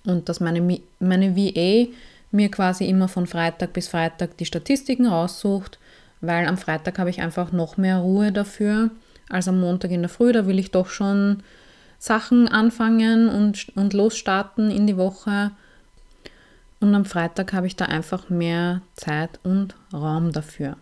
und 0.04 0.28
dass 0.28 0.40
meine, 0.40 0.80
meine 1.00 1.36
VA 1.36 1.88
mir 2.30 2.50
quasi 2.50 2.86
immer 2.86 3.08
von 3.08 3.26
Freitag 3.26 3.72
bis 3.72 3.88
Freitag 3.88 4.36
die 4.36 4.44
Statistiken 4.44 5.06
raussucht, 5.06 5.78
weil 6.20 6.46
am 6.46 6.58
Freitag 6.58 6.98
habe 6.98 7.10
ich 7.10 7.20
einfach 7.20 7.52
noch 7.52 7.76
mehr 7.76 7.98
Ruhe 7.98 8.30
dafür 8.30 8.90
als 9.28 9.48
am 9.48 9.60
Montag 9.60 9.90
in 9.90 10.02
der 10.02 10.08
Früh. 10.08 10.32
Da 10.32 10.46
will 10.46 10.58
ich 10.58 10.70
doch 10.70 10.88
schon 10.88 11.42
Sachen 11.98 12.46
anfangen 12.46 13.28
und, 13.28 13.72
und 13.74 13.94
losstarten 13.94 14.70
in 14.70 14.86
die 14.86 14.96
Woche. 14.96 15.50
Und 16.80 16.94
am 16.94 17.04
Freitag 17.04 17.52
habe 17.52 17.66
ich 17.66 17.76
da 17.76 17.86
einfach 17.86 18.28
mehr 18.28 18.82
Zeit 18.94 19.40
und 19.42 19.74
Raum 19.92 20.32
dafür. 20.32 20.76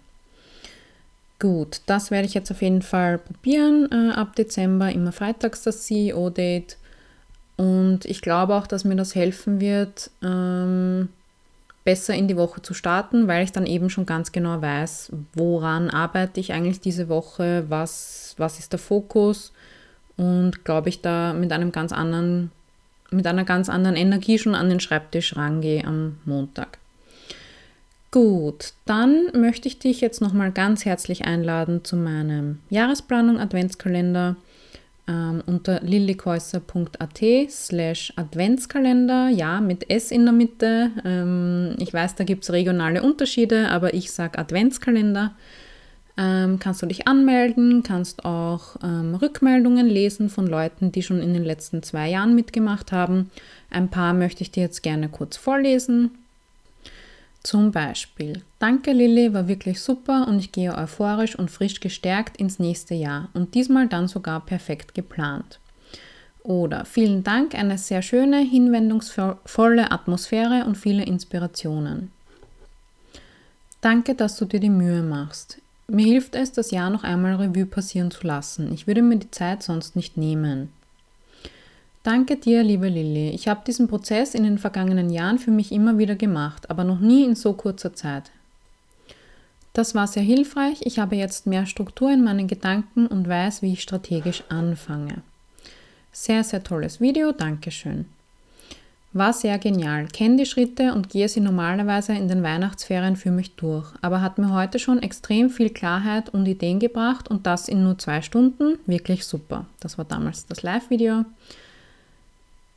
Gut, 1.38 1.82
das 1.86 2.10
werde 2.10 2.26
ich 2.26 2.34
jetzt 2.34 2.50
auf 2.50 2.62
jeden 2.62 2.82
Fall 2.82 3.18
probieren. 3.18 3.88
Äh, 3.92 4.12
ab 4.12 4.34
Dezember 4.34 4.90
immer 4.90 5.12
freitags 5.12 5.62
das 5.62 5.82
CEO-Date. 5.82 6.76
Und 7.56 8.04
ich 8.04 8.22
glaube 8.22 8.54
auch, 8.54 8.66
dass 8.66 8.84
mir 8.84 8.96
das 8.96 9.14
helfen 9.14 9.60
wird, 9.60 10.10
ähm, 10.22 11.08
besser 11.84 12.14
in 12.14 12.28
die 12.28 12.36
Woche 12.36 12.62
zu 12.62 12.74
starten, 12.74 13.28
weil 13.28 13.44
ich 13.44 13.52
dann 13.52 13.66
eben 13.66 13.90
schon 13.90 14.06
ganz 14.06 14.32
genau 14.32 14.60
weiß, 14.60 15.12
woran 15.34 15.90
arbeite 15.90 16.40
ich 16.40 16.52
eigentlich 16.52 16.80
diese 16.80 17.08
Woche, 17.08 17.66
was, 17.68 18.34
was 18.38 18.58
ist 18.58 18.72
der 18.72 18.78
Fokus 18.78 19.52
und 20.16 20.64
glaube 20.64 20.88
ich 20.88 21.02
da 21.02 21.34
mit 21.34 21.52
einem 21.52 21.72
ganz 21.72 21.92
anderen, 21.92 22.50
mit 23.14 23.26
einer 23.26 23.44
ganz 23.44 23.68
anderen 23.68 23.96
Energie 23.96 24.38
schon 24.38 24.54
an 24.54 24.68
den 24.68 24.80
Schreibtisch 24.80 25.36
rangehe 25.36 25.84
am 25.84 26.18
Montag. 26.24 26.78
Gut, 28.10 28.74
dann 28.84 29.26
möchte 29.34 29.66
ich 29.66 29.80
dich 29.80 30.00
jetzt 30.00 30.20
nochmal 30.20 30.52
ganz 30.52 30.84
herzlich 30.84 31.24
einladen 31.24 31.84
zu 31.84 31.96
meinem 31.96 32.60
Jahresplanung 32.70 33.40
Adventskalender 33.40 34.36
ähm, 35.06 35.42
unter 35.46 35.80
lillikäuser.at 35.80 37.50
slash 37.50 38.12
Adventskalender, 38.16 39.28
ja, 39.28 39.60
mit 39.60 39.90
S 39.90 40.10
in 40.10 40.24
der 40.24 40.32
Mitte. 40.32 40.90
Ähm, 41.04 41.74
ich 41.78 41.92
weiß, 41.92 42.14
da 42.14 42.24
gibt 42.24 42.44
es 42.44 42.52
regionale 42.52 43.02
Unterschiede, 43.02 43.68
aber 43.70 43.94
ich 43.94 44.12
sage 44.12 44.38
Adventskalender. 44.38 45.34
Ähm, 46.16 46.60
kannst 46.60 46.80
du 46.80 46.86
dich 46.86 47.08
anmelden, 47.08 47.82
kannst 47.82 48.24
auch 48.24 48.76
ähm, 48.84 49.16
Rückmeldungen 49.16 49.88
lesen 49.88 50.28
von 50.28 50.46
Leuten, 50.46 50.92
die 50.92 51.02
schon 51.02 51.20
in 51.20 51.34
den 51.34 51.44
letzten 51.44 51.82
zwei 51.82 52.08
Jahren 52.08 52.36
mitgemacht 52.36 52.92
haben. 52.92 53.30
Ein 53.70 53.88
paar 53.88 54.14
möchte 54.14 54.42
ich 54.42 54.52
dir 54.52 54.62
jetzt 54.62 54.82
gerne 54.82 55.08
kurz 55.08 55.36
vorlesen. 55.36 56.12
Zum 57.42 57.72
Beispiel, 57.72 58.42
danke 58.58 58.92
Lilly, 58.92 59.34
war 59.34 59.48
wirklich 59.48 59.80
super 59.80 60.26
und 60.28 60.38
ich 60.38 60.50
gehe 60.50 60.74
euphorisch 60.74 61.36
und 61.36 61.50
frisch 61.50 61.80
gestärkt 61.80 62.38
ins 62.38 62.58
nächste 62.58 62.94
Jahr 62.94 63.28
und 63.34 63.54
diesmal 63.54 63.88
dann 63.88 64.08
sogar 64.08 64.40
perfekt 64.40 64.94
geplant. 64.94 65.58
Oder 66.42 66.84
vielen 66.84 67.24
Dank, 67.24 67.54
eine 67.54 67.76
sehr 67.76 68.02
schöne, 68.02 68.38
hinwendungsvolle 68.38 69.90
Atmosphäre 69.90 70.64
und 70.64 70.76
viele 70.76 71.04
Inspirationen. 71.04 72.12
Danke, 73.80 74.14
dass 74.14 74.36
du 74.36 74.44
dir 74.44 74.60
die 74.60 74.70
Mühe 74.70 75.02
machst. 75.02 75.58
Mir 75.86 76.06
hilft 76.06 76.34
es, 76.34 76.52
das 76.52 76.70
Jahr 76.70 76.90
noch 76.90 77.04
einmal 77.04 77.34
Revue 77.34 77.66
passieren 77.66 78.10
zu 78.10 78.26
lassen. 78.26 78.72
Ich 78.72 78.86
würde 78.86 79.02
mir 79.02 79.16
die 79.16 79.30
Zeit 79.30 79.62
sonst 79.62 79.96
nicht 79.96 80.16
nehmen. 80.16 80.70
Danke 82.02 82.36
dir, 82.36 82.62
liebe 82.62 82.88
Lilly. 82.88 83.30
Ich 83.30 83.48
habe 83.48 83.62
diesen 83.66 83.88
Prozess 83.88 84.34
in 84.34 84.44
den 84.44 84.58
vergangenen 84.58 85.10
Jahren 85.10 85.38
für 85.38 85.50
mich 85.50 85.72
immer 85.72 85.96
wieder 85.98 86.16
gemacht, 86.16 86.70
aber 86.70 86.84
noch 86.84 87.00
nie 87.00 87.24
in 87.24 87.34
so 87.34 87.54
kurzer 87.54 87.94
Zeit. 87.94 88.30
Das 89.72 89.94
war 89.94 90.06
sehr 90.06 90.22
hilfreich. 90.22 90.82
Ich 90.82 90.98
habe 90.98 91.16
jetzt 91.16 91.46
mehr 91.46 91.66
Struktur 91.66 92.12
in 92.12 92.22
meinen 92.22 92.46
Gedanken 92.46 93.06
und 93.06 93.28
weiß, 93.28 93.60
wie 93.62 93.72
ich 93.72 93.82
strategisch 93.82 94.44
anfange. 94.48 95.22
Sehr, 96.12 96.44
sehr 96.44 96.62
tolles 96.62 97.00
Video. 97.00 97.32
Dankeschön. 97.32 98.06
War 99.16 99.32
sehr 99.32 99.58
genial. 99.58 100.08
Kenne 100.08 100.38
die 100.38 100.44
Schritte 100.44 100.92
und 100.92 101.08
gehe 101.08 101.28
sie 101.28 101.38
normalerweise 101.38 102.14
in 102.14 102.26
den 102.26 102.42
Weihnachtsferien 102.42 103.14
für 103.14 103.30
mich 103.30 103.54
durch, 103.54 103.86
aber 104.02 104.20
hat 104.20 104.38
mir 104.38 104.52
heute 104.52 104.80
schon 104.80 105.00
extrem 105.04 105.50
viel 105.50 105.70
Klarheit 105.70 106.30
und 106.30 106.46
Ideen 106.46 106.80
gebracht 106.80 107.30
und 107.30 107.46
das 107.46 107.68
in 107.68 107.84
nur 107.84 107.96
zwei 107.96 108.22
Stunden. 108.22 108.76
Wirklich 108.86 109.24
super. 109.24 109.66
Das 109.78 109.98
war 109.98 110.04
damals 110.04 110.46
das 110.46 110.64
Live-Video. 110.64 111.24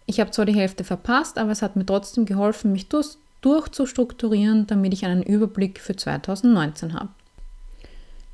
Ich 0.05 0.19
habe 0.19 0.29
zwar 0.29 0.45
die 0.45 0.53
Hälfte 0.53 0.83
verpasst, 0.83 1.39
aber 1.39 1.49
es 1.49 1.63
hat 1.63 1.75
mir 1.75 1.87
trotzdem 1.87 2.25
geholfen, 2.25 2.71
mich 2.71 2.87
durch, 2.87 3.17
durchzustrukturieren, 3.41 4.67
damit 4.67 4.93
ich 4.93 5.05
einen 5.05 5.23
Überblick 5.23 5.79
für 5.79 5.95
2019 5.95 6.93
habe. 6.93 7.09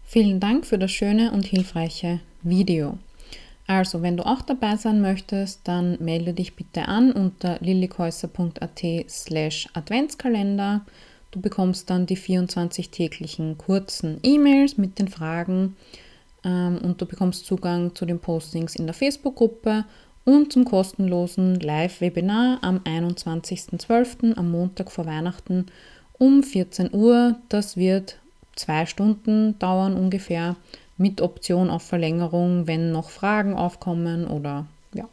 Vielen 0.04 0.42
Dank 0.42 0.66
für 0.66 0.78
das 0.78 0.92
schöne 0.92 1.32
und 1.32 1.46
hilfreiche 1.46 2.20
Video. 2.42 2.98
Also, 3.66 4.02
wenn 4.02 4.18
du 4.18 4.26
auch 4.26 4.42
dabei 4.42 4.76
sein 4.76 5.02
möchtest, 5.02 5.62
dann 5.68 5.98
melde 6.00 6.34
dich 6.34 6.56
bitte 6.56 6.88
an 6.88 7.12
unter 7.12 7.58
lillikäuser.at 7.62 8.82
slash 9.10 9.70
Adventskalender. 9.74 10.82
Du 11.32 11.40
bekommst 11.40 11.90
dann 11.90 12.06
die 12.06 12.18
24 12.18 12.90
täglichen 12.90 13.58
kurzen 13.58 14.20
E-Mails 14.22 14.78
mit 14.78 15.00
den 15.00 15.08
Fragen 15.08 15.78
ähm, 16.44 16.78
und 16.84 17.02
du 17.02 17.06
bekommst 17.06 17.46
Zugang 17.46 17.96
zu 17.96 18.06
den 18.06 18.20
Postings 18.20 18.76
in 18.76 18.86
der 18.86 18.94
Facebook-Gruppe 18.94 19.86
und 20.26 20.54
zum 20.54 20.66
kostenlosen 20.66 21.60
Live-Webinar 21.60 22.60
am 22.62 22.78
21.12. 22.80 24.36
am 24.36 24.52
Montag 24.52 24.92
vor 24.92 25.06
Weihnachten 25.06 25.66
um 26.18 26.44
14 26.44 26.94
Uhr. 26.94 27.38
Das 27.50 27.78
wird 27.78 28.20
zwei 28.56 28.86
Stunden 28.86 29.58
dauern 29.60 29.96
ungefähr 29.96 30.56
mit 30.98 31.22
Option 31.22 31.70
auf 31.70 31.84
Verlängerung, 31.84 32.68
wenn 32.68 32.92
noch 32.92 33.10
Fragen 33.10 33.56
aufkommen 33.56 34.28
oder 34.28 34.66
ja, 34.94 35.06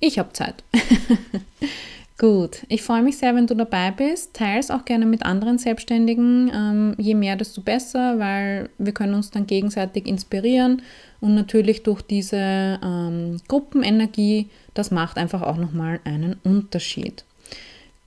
ich 0.00 0.18
habe 0.18 0.32
Zeit. 0.32 0.62
Gut, 2.18 2.66
ich 2.68 2.82
freue 2.82 3.02
mich 3.02 3.16
sehr, 3.16 3.36
wenn 3.36 3.46
du 3.46 3.54
dabei 3.54 3.92
bist. 3.92 4.34
Teile 4.34 4.58
es 4.58 4.72
auch 4.72 4.84
gerne 4.84 5.06
mit 5.06 5.24
anderen 5.24 5.56
Selbstständigen. 5.56 6.50
Ähm, 6.52 6.94
je 6.98 7.14
mehr, 7.14 7.36
desto 7.36 7.60
besser, 7.60 8.18
weil 8.18 8.70
wir 8.78 8.92
können 8.92 9.14
uns 9.14 9.30
dann 9.30 9.46
gegenseitig 9.46 10.08
inspirieren 10.08 10.82
und 11.20 11.36
natürlich 11.36 11.84
durch 11.84 12.02
diese 12.02 12.80
ähm, 12.82 13.36
Gruppenenergie, 13.46 14.48
das 14.74 14.90
macht 14.90 15.16
einfach 15.16 15.42
auch 15.42 15.56
nochmal 15.56 16.00
einen 16.04 16.36
Unterschied. 16.42 17.24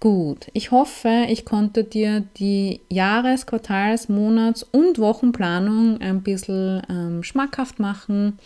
Gut, 0.01 0.47
ich 0.53 0.71
hoffe, 0.71 1.27
ich 1.29 1.45
konnte 1.45 1.83
dir 1.83 2.23
die 2.37 2.81
Jahres-, 2.89 3.45
Quartals-, 3.45 4.09
Monats- 4.09 4.63
und 4.63 4.97
Wochenplanung 4.97 6.01
ein 6.01 6.23
bisschen 6.23 6.81
ähm, 6.89 7.23
schmackhaft 7.23 7.77
machen 7.77 8.39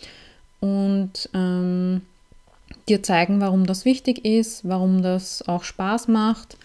und 0.60 1.30
ähm, 1.32 2.02
dir 2.90 3.02
zeigen, 3.02 3.40
warum 3.40 3.64
das 3.64 3.86
wichtig 3.86 4.26
ist, 4.26 4.68
warum 4.68 5.00
das 5.00 5.48
auch 5.48 5.64
Spaß 5.64 6.08
macht. 6.08 6.58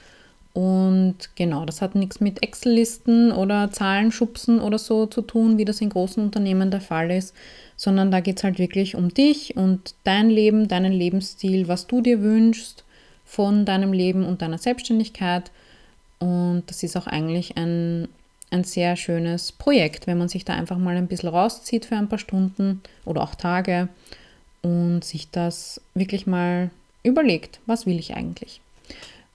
Und 0.52 1.16
genau, 1.36 1.64
das 1.64 1.82
hat 1.82 1.96
nichts 1.96 2.20
mit 2.20 2.44
Excel-Listen 2.44 3.32
oder 3.32 3.72
Zahlenschubsen 3.72 4.60
oder 4.60 4.78
so 4.78 5.06
zu 5.06 5.22
tun, 5.22 5.58
wie 5.58 5.64
das 5.64 5.80
in 5.80 5.88
großen 5.88 6.22
Unternehmen 6.22 6.70
der 6.70 6.82
Fall 6.82 7.12
ist, 7.12 7.34
sondern 7.78 8.12
da 8.12 8.20
geht 8.20 8.40
es 8.40 8.44
halt 8.44 8.60
wirklich 8.60 8.96
um 8.96 9.14
dich 9.14 9.56
und 9.56 9.96
dein 10.04 10.30
Leben, 10.30 10.68
deinen 10.68 10.92
Lebensstil, 10.92 11.70
was 11.70 11.88
du 11.88 12.02
dir 12.02 12.22
wünschst 12.22 12.84
von 13.32 13.64
deinem 13.64 13.94
Leben 13.94 14.26
und 14.26 14.42
deiner 14.42 14.58
Selbstständigkeit. 14.58 15.52
Und 16.20 16.64
das 16.68 16.84
ist 16.84 16.98
auch 16.98 17.08
eigentlich 17.08 17.56
ein, 17.56 18.10
ein 18.50 18.66
sehr 18.66 18.98
schönes 18.98 19.54
Projekt, 19.54 20.06
wenn 20.06 20.18
man 20.18 20.28
sich 20.28 20.44
da 20.44 20.54
einfach 20.54 20.78
mal 20.78 20.98
ein 20.98 21.08
bisschen 21.08 21.30
rauszieht 21.30 21.86
für 21.86 21.96
ein 21.96 22.10
paar 22.10 22.20
Stunden 22.20 22.82
oder 23.06 23.22
auch 23.22 23.34
Tage 23.34 23.88
und 24.62 25.06
sich 25.06 25.32
das 25.32 25.80
wirklich 25.94 26.28
mal 26.28 26.72
überlegt, 27.04 27.62
was 27.68 27.86
will 27.86 27.98
ich 28.00 28.14
eigentlich. 28.16 28.60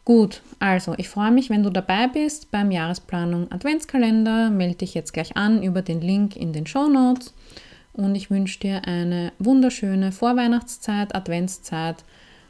Gut, 0.05 0.43
also 0.59 0.93
ich 0.99 1.09
freue 1.09 1.31
mich, 1.31 1.49
wenn 1.49 1.63
du 1.63 1.71
dabei 1.71 2.07
bist 2.07 2.51
beim 2.51 2.71
Jahresplanung 2.71 3.51
Adventskalender. 3.51 4.51
Melde 4.51 4.77
dich 4.77 4.93
jetzt 4.93 5.15
gleich 5.15 5.39
an 5.39 5.63
über 5.63 5.81
den 5.81 6.03
Link 6.03 6.37
in 6.37 6.53
den 6.53 6.67
Show 6.67 6.89
Notes 6.89 7.33
und 7.95 8.15
ich 8.15 8.31
wünsche 8.31 8.61
dir 8.61 8.85
eine 8.85 9.33
wunderschöne 9.39 10.13
Vorweihnachtszeit, 10.13 11.15
Adventszeit, 11.15 12.05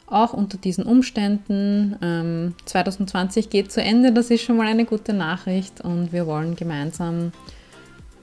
auch 0.07 0.33
unter 0.33 0.59
diesen 0.59 0.85
Umständen. 0.85 1.97
Ähm, 2.03 2.55
2020 2.65 3.51
geht 3.51 3.73
zu 3.73 3.83
Ende, 3.83 4.13
das 4.13 4.31
ist 4.31 4.43
schon 4.43 4.57
mal 4.57 4.67
eine 4.67 4.85
gute 4.85 5.13
Nachricht 5.13 5.81
und 5.81 6.13
wir 6.13 6.27
wollen 6.27 6.57
gemeinsam 6.57 7.33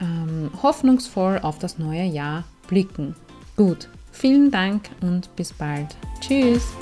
ähm, 0.00 0.50
hoffnungsvoll 0.62 1.40
auf 1.42 1.58
das 1.58 1.78
neue 1.78 2.04
Jahr 2.04 2.44
blicken. 2.68 3.14
Gut, 3.56 3.88
Vielen 4.14 4.50
Dank 4.52 4.90
und 5.00 5.34
bis 5.34 5.52
bald. 5.52 5.96
Tschüss. 6.20 6.72